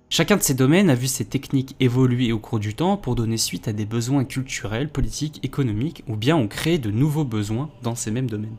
Chacun 0.09 0.39
de 0.39 0.43
ces 0.43 0.55
domaines 0.55 0.89
a 0.89 0.95
vu 0.95 1.07
ses 1.07 1.27
techniques 1.27 1.77
évoluer 1.81 2.33
au 2.33 2.39
cours 2.39 2.61
du 2.61 2.75
temps 2.75 2.97
pour 2.97 3.15
donner 3.15 3.37
suite 3.37 3.69
à 3.69 3.75
des 3.75 3.85
besoins 3.85 4.25
culturels, 4.25 4.91
politiques, 4.91 5.41
économiques, 5.43 6.05
ou 6.09 6.17
bien 6.17 6.35
ont 6.35 6.49
créé 6.49 6.79
de 6.79 6.91
nouveaux 6.91 7.27
besoins 7.27 7.69
dans 7.83 7.95
ces 7.95 8.11
mêmes 8.11 8.31
domaines. 8.31 8.57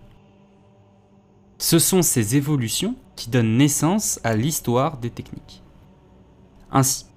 Ce 1.58 1.80
sont 1.80 2.04
ces 2.04 2.36
évolutions 2.36 2.96
qui 3.16 3.32
donnent 3.32 3.58
naissance 3.58 4.20
à 4.24 4.36
l'histoire 4.36 5.00
des 5.00 5.10
techniques. 5.10 5.64
Ainsi, 6.72 7.08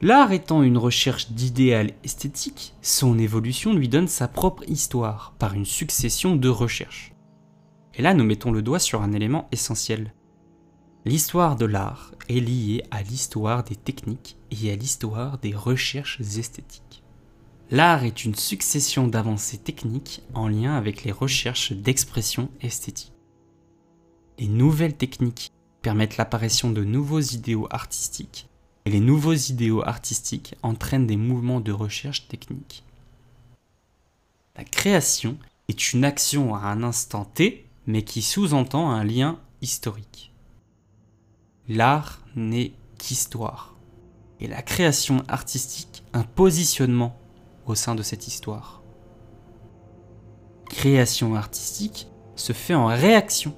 l'art 0.00 0.32
étant 0.32 0.62
une 0.62 0.78
recherche 0.78 1.30
d'idéal 1.30 1.92
esthétique, 2.04 2.74
son 2.82 3.18
évolution 3.18 3.72
lui 3.72 3.88
donne 3.88 4.08
sa 4.08 4.28
propre 4.28 4.62
histoire 4.68 5.34
par 5.38 5.54
une 5.54 5.64
succession 5.64 6.36
de 6.36 6.48
recherches. 6.48 7.12
Et 7.94 8.02
là, 8.02 8.14
nous 8.14 8.24
mettons 8.24 8.50
le 8.50 8.62
doigt 8.62 8.80
sur 8.80 9.02
un 9.02 9.12
élément 9.12 9.48
essentiel. 9.52 10.12
L'histoire 11.04 11.56
de 11.56 11.66
l'art 11.66 12.12
est 12.28 12.40
liée 12.40 12.82
à 12.90 13.02
l'histoire 13.02 13.62
des 13.62 13.76
techniques 13.76 14.36
et 14.50 14.72
à 14.72 14.76
l'histoire 14.76 15.38
des 15.38 15.54
recherches 15.54 16.20
esthétiques. 16.20 17.02
L'art 17.70 18.04
est 18.04 18.24
une 18.24 18.34
succession 18.34 19.06
d'avancées 19.08 19.58
techniques 19.58 20.22
en 20.34 20.48
lien 20.48 20.74
avec 20.74 21.04
les 21.04 21.12
recherches 21.12 21.72
d'expression 21.72 22.50
esthétique. 22.60 23.12
Les 24.38 24.48
nouvelles 24.48 24.96
techniques 24.96 25.50
permettent 25.82 26.16
l'apparition 26.16 26.70
de 26.70 26.84
nouveaux 26.84 27.20
idéaux 27.20 27.68
artistiques 27.70 28.48
et 28.84 28.90
les 28.90 29.00
nouveaux 29.00 29.34
idéaux 29.34 29.82
artistiques 29.82 30.54
entraînent 30.62 31.06
des 31.06 31.16
mouvements 31.16 31.60
de 31.60 31.72
recherche 31.72 32.28
technique. 32.28 32.84
La 34.56 34.64
création 34.64 35.36
est 35.68 35.92
une 35.92 36.04
action 36.04 36.54
à 36.54 36.60
un 36.60 36.82
instant 36.82 37.24
T, 37.24 37.66
mais 37.86 38.02
qui 38.02 38.22
sous-entend 38.22 38.90
un 38.90 39.04
lien 39.04 39.38
historique. 39.62 40.32
L'art 41.68 42.20
n'est 42.36 42.72
qu'histoire. 42.98 43.74
Et 44.40 44.46
la 44.46 44.62
création 44.62 45.22
artistique, 45.28 46.02
un 46.12 46.22
positionnement 46.22 47.16
au 47.66 47.74
sein 47.74 47.94
de 47.94 48.02
cette 48.02 48.28
histoire. 48.28 48.82
Création 50.68 51.34
artistique 51.34 52.08
se 52.36 52.52
fait 52.52 52.74
en 52.74 52.86
réaction 52.86 53.54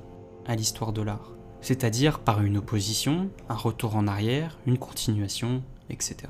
à 0.47 0.55
l'histoire 0.55 0.93
de 0.93 1.03
l'art, 1.03 1.33
c'est-à-dire 1.67 2.21
par 2.21 2.43
une 2.43 2.59
opposition, 2.59 3.29
un 3.49 3.57
retour 3.57 3.97
en 3.97 4.07
arrière, 4.07 4.57
une 4.69 4.79
continuation, 4.79 5.65
etc. 5.91 6.29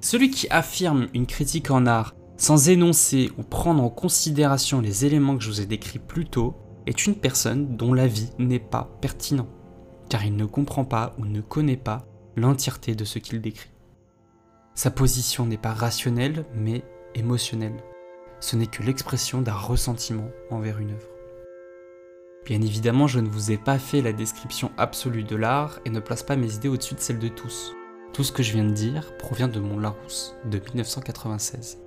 Celui 0.00 0.32
qui 0.32 0.48
affirme 0.50 1.06
une 1.14 1.26
critique 1.26 1.70
en 1.70 1.86
art 1.86 2.16
sans 2.36 2.68
énoncer 2.68 3.30
ou 3.38 3.44
prendre 3.44 3.80
en 3.80 3.90
considération 3.90 4.80
les 4.80 5.04
éléments 5.04 5.38
que 5.38 5.44
je 5.44 5.50
vous 5.50 5.60
ai 5.60 5.66
décrits 5.66 6.00
plus 6.00 6.24
tôt 6.24 6.56
est 6.86 7.06
une 7.06 7.14
personne 7.14 7.76
dont 7.76 7.94
l'avis 7.94 8.30
n'est 8.40 8.58
pas 8.58 8.90
pertinent, 9.00 9.46
car 10.08 10.24
il 10.24 10.34
ne 10.34 10.44
comprend 10.44 10.84
pas 10.84 11.14
ou 11.18 11.26
ne 11.26 11.40
connaît 11.40 11.76
pas 11.76 12.06
l'entièreté 12.34 12.96
de 12.96 13.04
ce 13.04 13.20
qu'il 13.20 13.40
décrit. 13.40 13.70
Sa 14.74 14.90
position 14.90 15.46
n'est 15.46 15.58
pas 15.58 15.74
rationnelle, 15.74 16.44
mais 16.56 16.82
émotionnelle. 17.14 17.84
Ce 18.40 18.56
n'est 18.56 18.66
que 18.66 18.82
l'expression 18.82 19.42
d'un 19.42 19.54
ressentiment 19.54 20.28
envers 20.50 20.80
une 20.80 20.90
œuvre. 20.90 21.17
Bien 22.48 22.62
évidemment, 22.62 23.06
je 23.06 23.20
ne 23.20 23.28
vous 23.28 23.50
ai 23.50 23.58
pas 23.58 23.78
fait 23.78 24.00
la 24.00 24.14
description 24.14 24.70
absolue 24.78 25.22
de 25.22 25.36
l'art 25.36 25.80
et 25.84 25.90
ne 25.90 26.00
place 26.00 26.22
pas 26.22 26.34
mes 26.34 26.54
idées 26.54 26.68
au-dessus 26.68 26.94
de 26.94 27.00
celles 27.00 27.18
de 27.18 27.28
tous. 27.28 27.74
Tout 28.14 28.24
ce 28.24 28.32
que 28.32 28.42
je 28.42 28.54
viens 28.54 28.64
de 28.64 28.72
dire 28.72 29.12
provient 29.18 29.48
de 29.48 29.60
mon 29.60 29.78
Larousse 29.78 30.34
de 30.46 30.58
1996. 30.58 31.78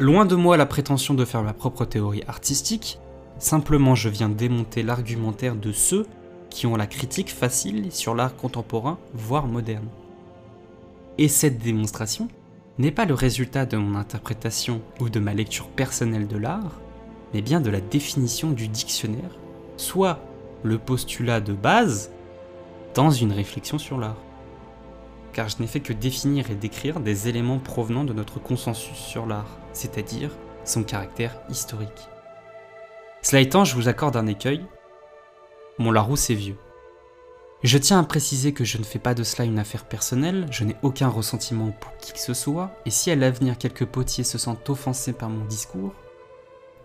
Loin 0.00 0.26
de 0.26 0.34
moi 0.34 0.56
la 0.56 0.66
prétention 0.66 1.14
de 1.14 1.24
faire 1.24 1.44
ma 1.44 1.52
propre 1.52 1.84
théorie 1.84 2.24
artistique, 2.26 2.98
simplement 3.38 3.94
je 3.94 4.08
viens 4.08 4.28
démonter 4.28 4.82
l'argumentaire 4.82 5.54
de 5.54 5.70
ceux 5.70 6.04
qui 6.50 6.66
ont 6.66 6.74
la 6.74 6.88
critique 6.88 7.32
facile 7.32 7.92
sur 7.92 8.16
l'art 8.16 8.34
contemporain, 8.34 8.98
voire 9.14 9.46
moderne. 9.46 9.86
Et 11.18 11.28
cette 11.28 11.60
démonstration 11.60 12.26
n'est 12.78 12.90
pas 12.90 13.04
le 13.04 13.14
résultat 13.14 13.64
de 13.64 13.76
mon 13.76 13.96
interprétation 13.96 14.82
ou 14.98 15.08
de 15.08 15.20
ma 15.20 15.34
lecture 15.34 15.68
personnelle 15.68 16.26
de 16.26 16.36
l'art, 16.36 16.80
mais 17.34 17.42
bien 17.42 17.60
de 17.60 17.70
la 17.70 17.80
définition 17.80 18.50
du 18.50 18.68
dictionnaire, 18.68 19.38
soit 19.76 20.18
le 20.62 20.78
postulat 20.78 21.40
de 21.40 21.52
base 21.52 22.10
dans 22.94 23.10
une 23.10 23.32
réflexion 23.32 23.78
sur 23.78 23.98
l'art. 23.98 24.16
Car 25.32 25.48
je 25.48 25.56
n'ai 25.60 25.66
fait 25.66 25.80
que 25.80 25.92
définir 25.92 26.50
et 26.50 26.54
décrire 26.54 27.00
des 27.00 27.28
éléments 27.28 27.58
provenant 27.58 28.04
de 28.04 28.12
notre 28.12 28.40
consensus 28.40 28.96
sur 28.96 29.26
l'art 29.26 29.58
c'est-à-dire 29.78 30.30
son 30.64 30.82
caractère 30.82 31.40
historique. 31.48 32.08
Cela 33.22 33.40
étant, 33.40 33.64
je 33.64 33.74
vous 33.74 33.88
accorde 33.88 34.16
un 34.16 34.26
écueil. 34.26 34.64
Mon 35.78 35.92
Larousse 35.92 36.30
est 36.30 36.34
vieux. 36.34 36.56
Je 37.62 37.78
tiens 37.78 37.98
à 37.98 38.04
préciser 38.04 38.52
que 38.52 38.64
je 38.64 38.78
ne 38.78 38.84
fais 38.84 39.00
pas 39.00 39.14
de 39.14 39.24
cela 39.24 39.44
une 39.44 39.58
affaire 39.58 39.84
personnelle, 39.84 40.46
je 40.50 40.62
n'ai 40.62 40.76
aucun 40.82 41.08
ressentiment 41.08 41.72
pour 41.72 41.96
qui 41.96 42.12
que 42.12 42.20
ce 42.20 42.34
soit, 42.34 42.70
et 42.86 42.90
si 42.90 43.10
à 43.10 43.16
l'avenir 43.16 43.58
quelques 43.58 43.86
potiers 43.86 44.22
se 44.22 44.38
sentent 44.38 44.70
offensés 44.70 45.12
par 45.12 45.28
mon 45.28 45.44
discours, 45.44 45.92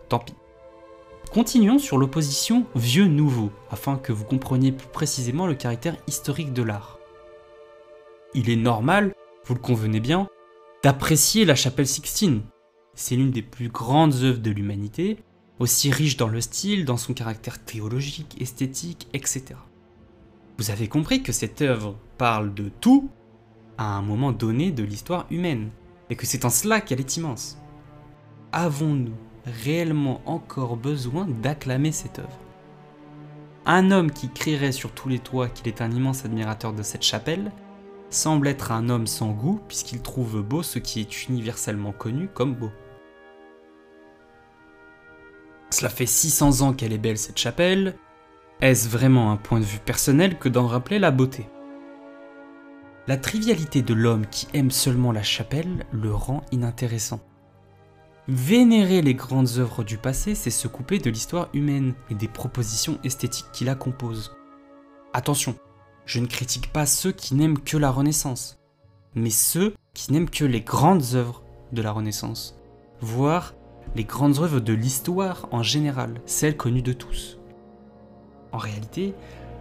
tant 0.08 0.18
pis. 0.18 0.34
Continuons 1.32 1.78
sur 1.78 1.98
l'opposition 1.98 2.66
vieux-nouveau, 2.76 3.50
afin 3.70 3.96
que 3.96 4.12
vous 4.12 4.24
compreniez 4.24 4.70
plus 4.72 4.86
précisément 4.86 5.46
le 5.46 5.54
caractère 5.54 5.96
historique 6.06 6.52
de 6.52 6.62
l'art. 6.62 6.98
Il 8.34 8.50
est 8.50 8.56
normal, 8.56 9.14
vous 9.44 9.54
le 9.54 9.60
convenez 9.60 10.00
bien, 10.00 10.28
d'apprécier 10.82 11.44
la 11.44 11.54
chapelle 11.54 11.86
Sixtine, 11.86 12.42
c'est 12.94 13.16
l'une 13.16 13.32
des 13.32 13.42
plus 13.42 13.68
grandes 13.68 14.14
œuvres 14.22 14.40
de 14.40 14.50
l'humanité, 14.50 15.18
aussi 15.58 15.90
riche 15.90 16.16
dans 16.16 16.28
le 16.28 16.40
style, 16.40 16.84
dans 16.84 16.96
son 16.96 17.14
caractère 17.14 17.64
théologique, 17.64 18.40
esthétique, 18.40 19.08
etc. 19.12 19.44
Vous 20.58 20.70
avez 20.70 20.88
compris 20.88 21.22
que 21.22 21.32
cette 21.32 21.62
œuvre 21.62 21.96
parle 22.16 22.54
de 22.54 22.70
tout 22.80 23.08
à 23.76 23.96
un 23.96 24.02
moment 24.02 24.30
donné 24.30 24.70
de 24.70 24.84
l'histoire 24.84 25.26
humaine, 25.30 25.70
et 26.10 26.16
que 26.16 26.26
c'est 26.26 26.44
en 26.44 26.50
cela 26.50 26.80
qu'elle 26.80 27.00
est 27.00 27.16
immense. 27.16 27.58
Avons-nous 28.52 29.16
réellement 29.46 30.20
encore 30.26 30.76
besoin 30.76 31.26
d'acclamer 31.26 31.92
cette 31.92 32.18
œuvre 32.18 32.38
Un 33.66 33.90
homme 33.90 34.10
qui 34.10 34.30
crierait 34.30 34.72
sur 34.72 34.92
tous 34.92 35.08
les 35.08 35.18
toits 35.18 35.48
qu'il 35.48 35.68
est 35.68 35.80
un 35.80 35.90
immense 35.90 36.24
admirateur 36.24 36.72
de 36.72 36.82
cette 36.82 37.02
chapelle 37.02 37.52
semble 38.10 38.48
être 38.48 38.72
un 38.72 38.88
homme 38.88 39.06
sans 39.06 39.30
goût 39.30 39.60
puisqu'il 39.68 40.00
trouve 40.00 40.42
beau 40.42 40.62
ce 40.62 40.78
qui 40.78 41.00
est 41.00 41.28
universellement 41.28 41.92
connu 41.92 42.28
comme 42.28 42.54
beau. 42.54 42.70
Cela 45.70 45.88
fait 45.88 46.06
600 46.06 46.60
ans 46.60 46.72
qu'elle 46.72 46.92
est 46.92 46.98
belle 46.98 47.18
cette 47.18 47.38
chapelle. 47.38 47.96
Est-ce 48.60 48.88
vraiment 48.88 49.32
un 49.32 49.36
point 49.36 49.58
de 49.58 49.64
vue 49.64 49.80
personnel 49.80 50.38
que 50.38 50.48
d'en 50.48 50.68
rappeler 50.68 51.00
la 51.00 51.10
beauté? 51.10 51.48
La 53.08 53.16
trivialité 53.16 53.82
de 53.82 53.92
l'homme 53.92 54.26
qui 54.26 54.46
aime 54.54 54.70
seulement 54.70 55.12
la 55.12 55.22
chapelle 55.22 55.84
le 55.92 56.14
rend 56.14 56.42
inintéressant. 56.52 57.20
Vénérer 58.26 59.02
les 59.02 59.12
grandes 59.12 59.58
œuvres 59.58 59.84
du 59.84 59.98
passé, 59.98 60.34
c'est 60.34 60.48
se 60.48 60.66
couper 60.66 60.98
de 60.98 61.10
l'histoire 61.10 61.50
humaine 61.52 61.94
et 62.08 62.14
des 62.14 62.28
propositions 62.28 62.98
esthétiques 63.04 63.52
qui 63.52 63.64
la 63.64 63.74
composent. 63.74 64.34
Attention, 65.12 65.56
je 66.06 66.20
ne 66.20 66.26
critique 66.26 66.72
pas 66.72 66.86
ceux 66.86 67.12
qui 67.12 67.34
n'aiment 67.34 67.58
que 67.58 67.76
la 67.76 67.90
Renaissance, 67.90 68.58
mais 69.14 69.28
ceux 69.28 69.74
qui 69.92 70.10
n'aiment 70.10 70.30
que 70.30 70.46
les 70.46 70.62
grandes 70.62 71.14
œuvres 71.14 71.42
de 71.72 71.82
la 71.82 71.92
Renaissance, 71.92 72.58
voire 73.00 73.52
les 73.94 74.04
grandes 74.04 74.38
œuvres 74.38 74.60
de 74.60 74.72
l'histoire 74.72 75.46
en 75.52 75.62
général, 75.62 76.22
celles 76.24 76.56
connues 76.56 76.80
de 76.80 76.94
tous. 76.94 77.38
En 78.52 78.58
réalité, 78.58 79.14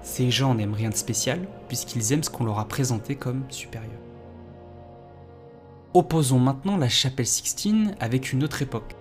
ces 0.04 0.32
gens 0.32 0.56
n'aiment 0.56 0.74
rien 0.74 0.90
de 0.90 0.96
spécial 0.96 1.50
puisqu'ils 1.68 2.14
aiment 2.14 2.24
ce 2.24 2.30
qu'on 2.30 2.46
leur 2.46 2.60
a 2.60 2.68
présenté 2.70 3.16
comme 3.16 3.44
supérieur. 3.50 4.03
Opposons 5.96 6.40
maintenant 6.40 6.76
la 6.76 6.90
chapelle 6.90 7.28
Sixtine 7.28 7.96
avec 8.00 8.34
une 8.34 8.44
autre 8.44 8.64
époque. 8.64 8.96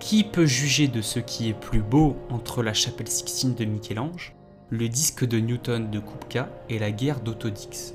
Qui 0.00 0.24
peut 0.24 0.46
juger 0.46 0.88
de 0.88 1.02
ce 1.02 1.18
qui 1.18 1.50
est 1.50 1.60
plus 1.60 1.82
beau 1.82 2.16
entre 2.30 2.62
la 2.62 2.72
chapelle 2.72 3.08
Sixtine 3.08 3.54
de 3.54 3.66
Michel-Ange, 3.66 4.34
le 4.70 4.88
disque 4.88 5.26
de 5.26 5.40
Newton 5.40 5.90
de 5.90 6.00
Kupka 6.00 6.48
et 6.70 6.78
la 6.78 6.90
guerre 6.90 7.20
d'Autodix? 7.20 7.92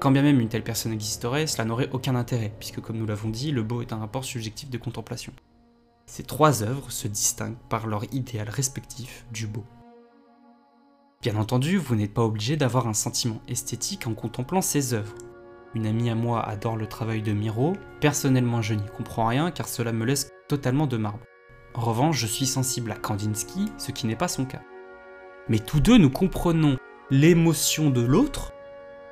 Quand 0.00 0.10
bien 0.10 0.22
même 0.22 0.40
une 0.40 0.48
telle 0.48 0.64
personne 0.64 0.92
existerait, 0.92 1.46
cela 1.46 1.64
n'aurait 1.64 1.90
aucun 1.92 2.16
intérêt, 2.16 2.52
puisque 2.58 2.80
comme 2.80 2.98
nous 2.98 3.06
l'avons 3.06 3.28
dit, 3.28 3.52
le 3.52 3.62
beau 3.62 3.80
est 3.80 3.92
un 3.92 3.98
rapport 3.98 4.24
subjectif 4.24 4.68
de 4.68 4.78
contemplation. 4.78 5.32
Ces 6.06 6.24
trois 6.24 6.64
œuvres 6.64 6.90
se 6.90 7.06
distinguent 7.06 7.58
par 7.68 7.86
leur 7.86 8.12
idéal 8.12 8.48
respectif 8.48 9.24
du 9.32 9.46
beau. 9.46 9.64
Bien 11.22 11.36
entendu, 11.36 11.76
vous 11.76 11.94
n'êtes 11.94 12.12
pas 12.12 12.24
obligé 12.24 12.56
d'avoir 12.56 12.88
un 12.88 12.94
sentiment 12.94 13.40
esthétique 13.46 14.08
en 14.08 14.14
contemplant 14.14 14.62
ces 14.62 14.92
œuvres. 14.92 15.14
Une 15.74 15.86
amie 15.86 16.10
à 16.10 16.14
moi 16.14 16.42
adore 16.46 16.76
le 16.76 16.86
travail 16.86 17.22
de 17.22 17.32
Miro, 17.32 17.74
personnellement 18.00 18.62
je 18.62 18.74
n'y 18.74 18.86
comprends 18.96 19.26
rien 19.26 19.50
car 19.50 19.68
cela 19.68 19.92
me 19.92 20.04
laisse 20.04 20.30
totalement 20.48 20.86
de 20.86 20.96
marbre. 20.96 21.20
En 21.74 21.80
revanche, 21.80 22.18
je 22.18 22.26
suis 22.26 22.46
sensible 22.46 22.90
à 22.90 22.94
Kandinsky, 22.94 23.66
ce 23.76 23.92
qui 23.92 24.06
n'est 24.06 24.16
pas 24.16 24.28
son 24.28 24.46
cas. 24.46 24.62
Mais 25.48 25.58
tous 25.58 25.80
deux, 25.80 25.98
nous 25.98 26.10
comprenons 26.10 26.78
l'émotion 27.10 27.90
de 27.90 28.00
l'autre, 28.00 28.52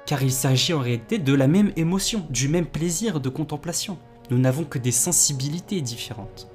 car 0.07 0.23
il 0.23 0.33
s'agit 0.33 0.73
en 0.73 0.81
réalité 0.81 1.19
de 1.19 1.35
la 1.35 1.47
même 1.47 1.73
émotion, 1.77 2.27
du 2.31 2.49
même 2.49 2.67
plaisir 2.67 3.21
de 3.21 3.29
contemplation. 3.29 3.99
Nous 4.31 4.39
n'avons 4.39 4.65
que 4.65 4.79
des 4.79 4.93
sensibilités 4.93 5.83
différentes. 5.83 6.49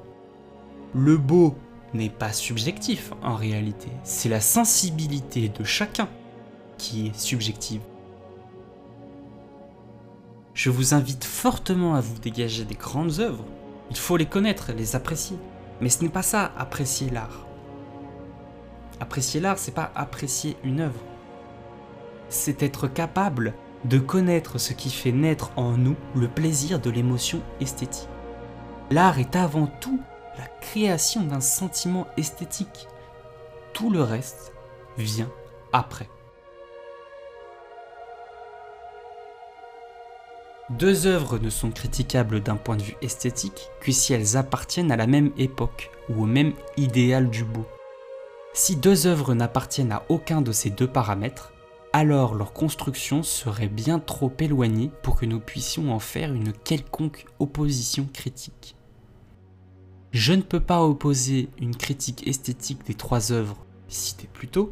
Le 0.96 1.18
beau 1.18 1.56
n'est 1.94 2.10
pas 2.10 2.34
subjectif 2.34 3.14
en 3.22 3.36
réalité, 3.36 3.88
c'est 4.04 4.30
la 4.30 4.42
sensibilité 4.42 5.50
de 5.50 5.64
chacun 5.64 6.10
qui 6.78 7.08
est 7.08 7.20
subjective. 7.20 7.82
Je 10.60 10.70
vous 10.70 10.94
invite 10.94 11.24
fortement 11.24 11.96
à 11.96 12.02
vous 12.02 12.20
dégager 12.20 12.66
des 12.66 12.76
grandes 12.76 13.22
œuvres. 13.22 13.46
Il 13.92 13.96
faut 13.96 14.18
les 14.18 14.26
connaître, 14.26 14.74
les 14.74 14.94
apprécier. 14.94 15.38
Mais 15.80 15.88
ce 15.88 16.04
n'est 16.04 16.10
pas 16.10 16.22
ça, 16.22 16.52
apprécier 16.58 17.10
l'art. 17.10 17.48
Apprécier 19.00 19.40
l'art, 19.40 19.58
c'est 19.58 19.74
pas 19.74 19.90
apprécier 19.96 20.58
une 20.66 20.82
œuvre. 20.82 21.00
C'est 22.28 22.62
être 22.62 22.90
capable 22.90 23.54
de 23.86 24.00
connaître 24.00 24.58
ce 24.58 24.74
qui 24.74 24.90
fait 24.90 25.14
naître 25.14 25.52
en 25.56 25.78
nous 25.78 25.96
le 26.14 26.28
plaisir 26.28 26.82
de 26.82 26.90
l'émotion 26.90 27.42
esthétique. 27.62 28.10
L'art 28.92 29.18
est 29.18 29.38
avant 29.38 29.68
tout 29.68 30.02
la 30.38 30.48
création 30.60 31.24
d'un 31.24 31.40
sentiment 31.40 32.06
esthétique. 32.18 32.90
Tout 33.72 33.90
le 33.90 34.02
reste 34.02 34.52
vient 34.98 35.32
après. 35.72 36.10
Deux 40.70 41.08
œuvres 41.08 41.40
ne 41.40 41.50
sont 41.50 41.72
critiquables 41.72 42.44
d'un 42.44 42.56
point 42.56 42.76
de 42.76 42.84
vue 42.84 42.96
esthétique 43.02 43.70
que 43.82 43.92
si 43.92 44.14
elles 44.14 44.38
appartiennent 44.38 44.92
à 44.92 44.98
la 44.98 45.08
même 45.08 45.32
époque 45.36 45.90
ou 46.10 46.22
au 46.22 46.26
même 46.28 46.54
idéal 46.78 47.32
du 47.32 47.44
beau. 47.44 47.66
Si 48.54 48.76
deux 48.76 49.08
œuvres 49.08 49.34
n'appartiennent 49.34 49.92
à 49.92 50.04
aucun 50.10 50.42
de 50.42 50.52
ces 50.52 50.70
deux 50.70 50.88
paramètres, 50.88 51.54
alors 51.92 52.36
leur 52.36 52.54
construction 52.54 53.24
serait 53.24 53.68
bien 53.68 53.98
trop 53.98 54.32
éloignée 54.38 54.92
pour 55.02 55.16
que 55.16 55.26
nous 55.26 55.40
puissions 55.40 55.92
en 55.92 55.98
faire 55.98 56.32
une 56.32 56.54
quelconque 56.54 57.26
opposition 57.40 58.08
critique. 58.14 58.76
Je 60.12 60.34
ne 60.34 60.44
peux 60.44 60.60
pas 60.60 60.84
opposer 60.84 61.50
une 61.60 61.76
critique 61.76 62.28
esthétique 62.28 62.86
des 62.86 62.94
trois 62.94 63.32
œuvres 63.32 63.58
citées 63.88 64.30
plus 64.32 64.48
tôt, 64.48 64.70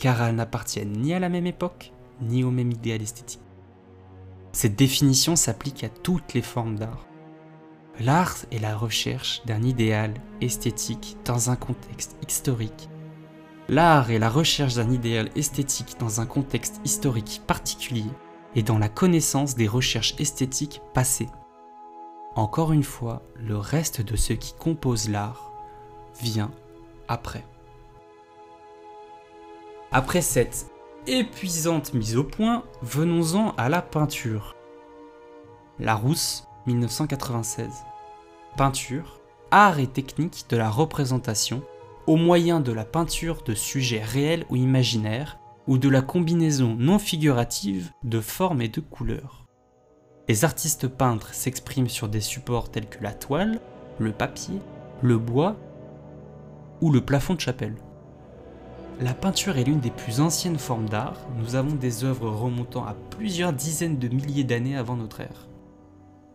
car 0.00 0.22
elles 0.22 0.36
n'appartiennent 0.36 0.92
ni 0.92 1.12
à 1.12 1.18
la 1.18 1.28
même 1.28 1.46
époque, 1.46 1.92
ni 2.22 2.44
au 2.44 2.52
même 2.52 2.70
idéal 2.70 3.02
esthétique. 3.02 3.40
Cette 4.52 4.76
définition 4.76 5.36
s'applique 5.36 5.84
à 5.84 5.88
toutes 5.88 6.34
les 6.34 6.42
formes 6.42 6.76
d'art. 6.76 7.06
L'art 8.00 8.36
est 8.50 8.58
la 8.58 8.76
recherche 8.76 9.42
d'un 9.46 9.62
idéal 9.62 10.14
esthétique 10.40 11.16
dans 11.24 11.50
un 11.50 11.56
contexte 11.56 12.16
historique. 12.26 12.88
L'art 13.68 14.10
est 14.10 14.18
la 14.18 14.30
recherche 14.30 14.74
d'un 14.74 14.90
idéal 14.90 15.30
esthétique 15.36 15.96
dans 16.00 16.20
un 16.20 16.26
contexte 16.26 16.80
historique 16.84 17.42
particulier 17.46 18.10
et 18.56 18.62
dans 18.62 18.78
la 18.78 18.88
connaissance 18.88 19.54
des 19.54 19.68
recherches 19.68 20.14
esthétiques 20.18 20.80
passées. 20.94 21.28
Encore 22.34 22.72
une 22.72 22.82
fois, 22.82 23.22
le 23.36 23.56
reste 23.56 24.00
de 24.00 24.16
ce 24.16 24.32
qui 24.32 24.54
compose 24.54 25.08
l'art 25.08 25.52
vient 26.20 26.50
après. 27.06 27.44
Après 29.92 30.22
cette 30.22 30.69
épuisante 31.06 31.94
mise 31.94 32.16
au 32.16 32.24
point, 32.24 32.64
venons-en 32.82 33.54
à 33.56 33.68
la 33.68 33.82
peinture. 33.82 34.54
Larousse, 35.78 36.46
1996. 36.66 37.84
Peinture, 38.56 39.20
art 39.50 39.78
et 39.78 39.86
technique 39.86 40.44
de 40.50 40.56
la 40.56 40.68
représentation 40.68 41.62
au 42.06 42.16
moyen 42.16 42.60
de 42.60 42.72
la 42.72 42.84
peinture 42.84 43.42
de 43.44 43.54
sujets 43.54 44.02
réels 44.02 44.44
ou 44.50 44.56
imaginaires 44.56 45.38
ou 45.66 45.78
de 45.78 45.88
la 45.88 46.02
combinaison 46.02 46.76
non 46.78 46.98
figurative 46.98 47.90
de 48.02 48.20
formes 48.20 48.62
et 48.62 48.68
de 48.68 48.80
couleurs. 48.80 49.46
Les 50.28 50.44
artistes 50.44 50.88
peintres 50.88 51.34
s'expriment 51.34 51.88
sur 51.88 52.08
des 52.08 52.20
supports 52.20 52.70
tels 52.70 52.88
que 52.88 53.02
la 53.02 53.12
toile, 53.12 53.60
le 53.98 54.12
papier, 54.12 54.60
le 55.02 55.18
bois 55.18 55.56
ou 56.80 56.90
le 56.90 57.00
plafond 57.00 57.34
de 57.34 57.40
chapelle. 57.40 57.76
La 59.02 59.14
peinture 59.14 59.56
est 59.56 59.64
l'une 59.64 59.80
des 59.80 59.90
plus 59.90 60.20
anciennes 60.20 60.58
formes 60.58 60.86
d'art, 60.86 61.16
nous 61.38 61.54
avons 61.54 61.74
des 61.74 62.04
œuvres 62.04 62.28
remontant 62.28 62.84
à 62.84 62.92
plusieurs 63.08 63.54
dizaines 63.54 63.98
de 63.98 64.08
milliers 64.08 64.44
d'années 64.44 64.76
avant 64.76 64.94
notre 64.94 65.20
ère. 65.20 65.48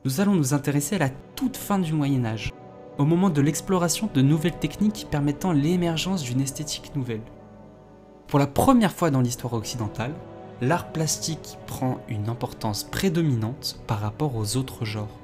Nous 0.03 0.19
allons 0.19 0.33
nous 0.33 0.55
intéresser 0.55 0.95
à 0.95 0.99
la 0.99 1.11
toute 1.35 1.57
fin 1.57 1.77
du 1.77 1.93
Moyen 1.93 2.25
Âge, 2.25 2.51
au 2.97 3.05
moment 3.05 3.29
de 3.29 3.41
l'exploration 3.41 4.09
de 4.11 4.21
nouvelles 4.23 4.57
techniques 4.57 5.05
permettant 5.11 5.51
l'émergence 5.51 6.23
d'une 6.23 6.41
esthétique 6.41 6.95
nouvelle. 6.95 7.21
Pour 8.25 8.39
la 8.39 8.47
première 8.47 8.93
fois 8.93 9.11
dans 9.11 9.21
l'histoire 9.21 9.53
occidentale, 9.53 10.15
l'art 10.59 10.91
plastique 10.91 11.59
prend 11.67 11.99
une 12.07 12.29
importance 12.29 12.83
prédominante 12.83 13.79
par 13.85 13.99
rapport 13.99 14.35
aux 14.35 14.57
autres 14.57 14.85
genres, 14.85 15.19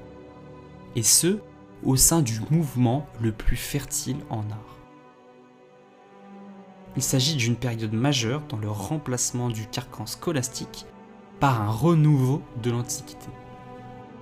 et 0.96 1.02
ce, 1.02 1.40
au 1.84 1.96
sein 1.96 2.22
du 2.22 2.40
mouvement 2.52 3.08
le 3.20 3.32
plus 3.32 3.58
fertile 3.58 4.18
en 4.30 4.42
art. 4.52 4.81
Il 6.98 7.02
s'agit 7.02 7.36
d'une 7.36 7.56
période 7.56 7.94
majeure 7.94 8.42
dans 8.50 8.58
le 8.58 8.70
remplacement 8.70 9.50
du 9.50 9.66
carcan 9.66 10.06
scolastique 10.06 10.86
par 11.40 11.62
un 11.62 11.70
renouveau 11.70 12.42
de 12.62 12.70
l'Antiquité. 12.70 13.28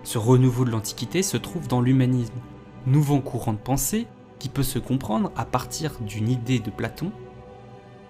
Ce 0.04 0.18
renouveau 0.18 0.66
de 0.66 0.72
l'Antiquité 0.72 1.24
se 1.24 1.38
trouve 1.38 1.68
dans 1.68 1.82
l'humanisme, 1.82 2.34
nouveau 2.86 3.20
courant 3.20 3.54
de 3.54 3.58
pensée 3.58 4.08
qui 4.38 4.50
peut 4.50 4.64
se 4.64 4.80
comprendre 4.80 5.32
à 5.36 5.46
partir 5.46 6.00
d'une 6.00 6.30
idée 6.30 6.60
de 6.60 6.70
Platon, 6.70 7.12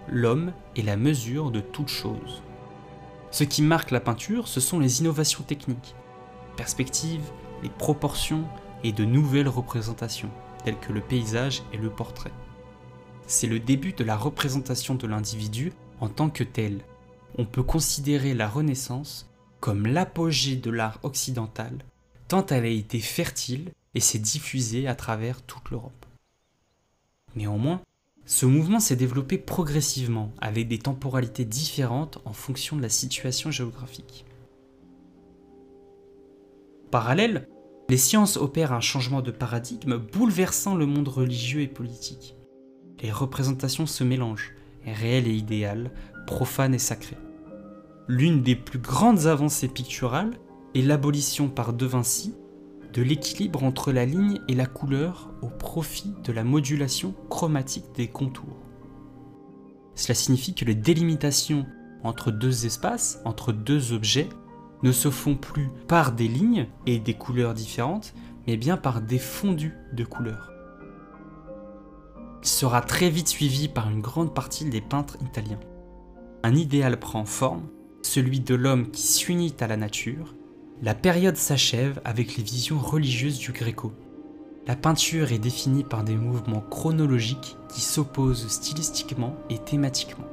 l'homme 0.08 0.52
est 0.76 0.82
la 0.82 0.96
mesure 0.96 1.50
de 1.50 1.60
toute 1.60 1.88
chose. 1.88 2.42
Ce 3.30 3.44
qui 3.44 3.62
marque 3.62 3.90
la 3.90 4.00
peinture, 4.00 4.48
ce 4.48 4.60
sont 4.60 4.78
les 4.78 5.00
innovations 5.00 5.42
techniques, 5.42 5.94
perspectives, 6.56 7.32
les 7.62 7.68
proportions 7.68 8.44
et 8.84 8.92
de 8.92 9.04
nouvelles 9.04 9.48
représentations, 9.48 10.30
telles 10.64 10.78
que 10.78 10.92
le 10.92 11.00
paysage 11.00 11.62
et 11.72 11.76
le 11.76 11.90
portrait. 11.90 12.32
C'est 13.30 13.46
le 13.46 13.60
début 13.60 13.92
de 13.92 14.02
la 14.02 14.16
représentation 14.16 14.96
de 14.96 15.06
l'individu 15.06 15.72
en 16.00 16.08
tant 16.08 16.30
que 16.30 16.42
tel. 16.42 16.80
On 17.38 17.44
peut 17.44 17.62
considérer 17.62 18.34
la 18.34 18.48
Renaissance 18.48 19.30
comme 19.60 19.86
l'apogée 19.86 20.56
de 20.56 20.68
l'art 20.68 20.98
occidental, 21.04 21.78
tant 22.26 22.44
elle 22.46 22.64
a 22.64 22.68
été 22.68 22.98
fertile 22.98 23.70
et 23.94 24.00
s'est 24.00 24.18
diffusée 24.18 24.88
à 24.88 24.96
travers 24.96 25.42
toute 25.42 25.70
l'Europe. 25.70 26.06
Néanmoins, 27.36 27.80
ce 28.26 28.46
mouvement 28.46 28.80
s'est 28.80 28.96
développé 28.96 29.38
progressivement, 29.38 30.32
avec 30.40 30.66
des 30.66 30.80
temporalités 30.80 31.44
différentes 31.44 32.18
en 32.24 32.32
fonction 32.32 32.76
de 32.76 32.82
la 32.82 32.88
situation 32.88 33.52
géographique. 33.52 34.26
Parallèle, 36.90 37.48
les 37.88 37.96
sciences 37.96 38.36
opèrent 38.36 38.72
un 38.72 38.80
changement 38.80 39.22
de 39.22 39.30
paradigme 39.30 39.98
bouleversant 39.98 40.74
le 40.74 40.86
monde 40.86 41.06
religieux 41.06 41.60
et 41.60 41.68
politique. 41.68 42.34
Les 43.02 43.12
représentations 43.12 43.86
se 43.86 44.04
mélangent, 44.04 44.52
réelles 44.84 45.28
et 45.28 45.34
idéales, 45.34 45.90
profanes 46.26 46.74
et 46.74 46.78
sacrées. 46.78 47.18
L'une 48.08 48.42
des 48.42 48.56
plus 48.56 48.78
grandes 48.78 49.26
avancées 49.26 49.68
picturales 49.68 50.38
est 50.74 50.82
l'abolition 50.82 51.48
par 51.48 51.72
De 51.72 51.86
Vinci 51.86 52.34
de 52.92 53.02
l'équilibre 53.02 53.62
entre 53.62 53.92
la 53.92 54.04
ligne 54.04 54.40
et 54.48 54.54
la 54.54 54.66
couleur 54.66 55.30
au 55.42 55.48
profit 55.48 56.12
de 56.24 56.32
la 56.32 56.44
modulation 56.44 57.14
chromatique 57.28 57.86
des 57.94 58.08
contours. 58.08 58.56
Cela 59.94 60.14
signifie 60.14 60.54
que 60.54 60.64
les 60.64 60.74
délimitations 60.74 61.66
entre 62.02 62.30
deux 62.30 62.66
espaces, 62.66 63.20
entre 63.24 63.52
deux 63.52 63.92
objets, 63.92 64.28
ne 64.82 64.92
se 64.92 65.10
font 65.10 65.36
plus 65.36 65.68
par 65.88 66.12
des 66.12 66.28
lignes 66.28 66.66
et 66.86 66.98
des 66.98 67.14
couleurs 67.14 67.54
différentes, 67.54 68.14
mais 68.46 68.56
bien 68.56 68.76
par 68.76 69.02
des 69.02 69.18
fondus 69.18 69.74
de 69.92 70.04
couleurs. 70.04 70.50
Sera 72.42 72.80
très 72.80 73.10
vite 73.10 73.28
suivi 73.28 73.68
par 73.68 73.90
une 73.90 74.00
grande 74.00 74.34
partie 74.34 74.64
des 74.64 74.80
peintres 74.80 75.16
italiens. 75.22 75.60
Un 76.42 76.54
idéal 76.54 76.98
prend 76.98 77.24
forme, 77.24 77.68
celui 78.02 78.40
de 78.40 78.54
l'homme 78.54 78.90
qui 78.90 79.02
s'unit 79.02 79.54
à 79.60 79.66
la 79.66 79.76
nature 79.76 80.34
la 80.82 80.94
période 80.94 81.36
s'achève 81.36 82.00
avec 82.06 82.38
les 82.38 82.42
visions 82.42 82.78
religieuses 82.78 83.38
du 83.38 83.52
Gréco. 83.52 83.92
La 84.66 84.76
peinture 84.76 85.30
est 85.30 85.38
définie 85.38 85.84
par 85.84 86.04
des 86.04 86.16
mouvements 86.16 86.64
chronologiques 86.70 87.58
qui 87.68 87.82
s'opposent 87.82 88.48
stylistiquement 88.48 89.36
et 89.50 89.58
thématiquement. 89.58 90.24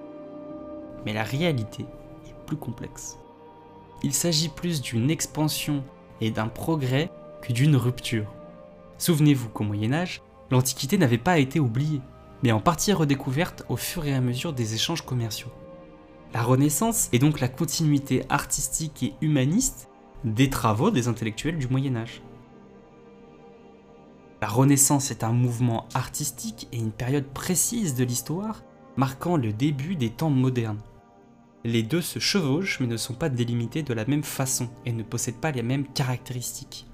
Mais 1.05 1.11
la 1.11 1.23
réalité 1.23 1.85
est 2.25 2.45
plus 2.45 2.55
complexe. 2.55 3.17
Il 4.03 4.13
s'agit 4.13 4.47
plus 4.47 4.81
d'une 4.81 5.09
expansion 5.09 5.83
et 6.21 6.31
d'un 6.31 6.47
progrès 6.47 7.11
que 7.41 7.51
d'une 7.51 7.75
rupture. 7.75 8.33
Souvenez-vous 8.99 9.49
qu'au 9.49 9.65
Moyen 9.65 9.91
Âge, 9.91 10.21
l'Antiquité 10.51 10.97
n'avait 10.97 11.17
pas 11.17 11.39
été 11.39 11.59
oubliée, 11.59 12.01
mais 12.43 12.51
en 12.51 12.59
partie 12.59 12.93
redécouverte 12.93 13.63
au 13.69 13.77
fur 13.77 14.05
et 14.05 14.13
à 14.13 14.21
mesure 14.21 14.53
des 14.53 14.73
échanges 14.73 15.05
commerciaux. 15.05 15.51
La 16.33 16.43
Renaissance 16.43 17.09
est 17.13 17.19
donc 17.19 17.39
la 17.39 17.47
continuité 17.47 18.23
artistique 18.29 19.03
et 19.03 19.13
humaniste 19.21 19.89
des 20.23 20.49
travaux 20.49 20.91
des 20.91 21.07
intellectuels 21.07 21.57
du 21.57 21.67
Moyen 21.67 21.95
Âge. 21.95 22.21
La 24.41 24.47
Renaissance 24.47 25.09
est 25.09 25.23
un 25.23 25.31
mouvement 25.31 25.87
artistique 25.93 26.67
et 26.71 26.77
une 26.77 26.91
période 26.91 27.25
précise 27.25 27.95
de 27.95 28.03
l'histoire 28.03 28.63
marquant 28.95 29.37
le 29.37 29.53
début 29.53 29.95
des 29.95 30.09
temps 30.09 30.29
modernes. 30.29 30.81
Les 31.63 31.81
deux 31.81 32.01
se 32.01 32.19
chevauchent 32.19 32.79
mais 32.79 32.87
ne 32.87 32.97
sont 32.97 33.15
pas 33.15 33.29
délimités 33.29 33.83
de 33.83 33.93
la 33.93 34.05
même 34.05 34.23
façon 34.23 34.69
et 34.85 34.91
ne 34.91 35.03
possèdent 35.03 35.41
pas 35.41 35.51
les 35.51 35.63
mêmes 35.63 35.87
caractéristiques. 35.87 36.87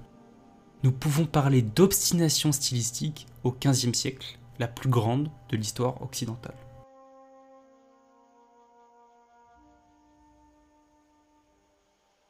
Nous 0.84 0.92
pouvons 0.92 1.24
parler 1.24 1.62
d'obstination 1.62 2.52
stylistique 2.52 3.26
au 3.42 3.52
XVe 3.52 3.94
siècle, 3.94 4.38
la 4.58 4.68
plus 4.68 4.90
grande 4.90 5.30
de 5.48 5.56
l'histoire 5.56 6.02
occidentale. 6.02 6.63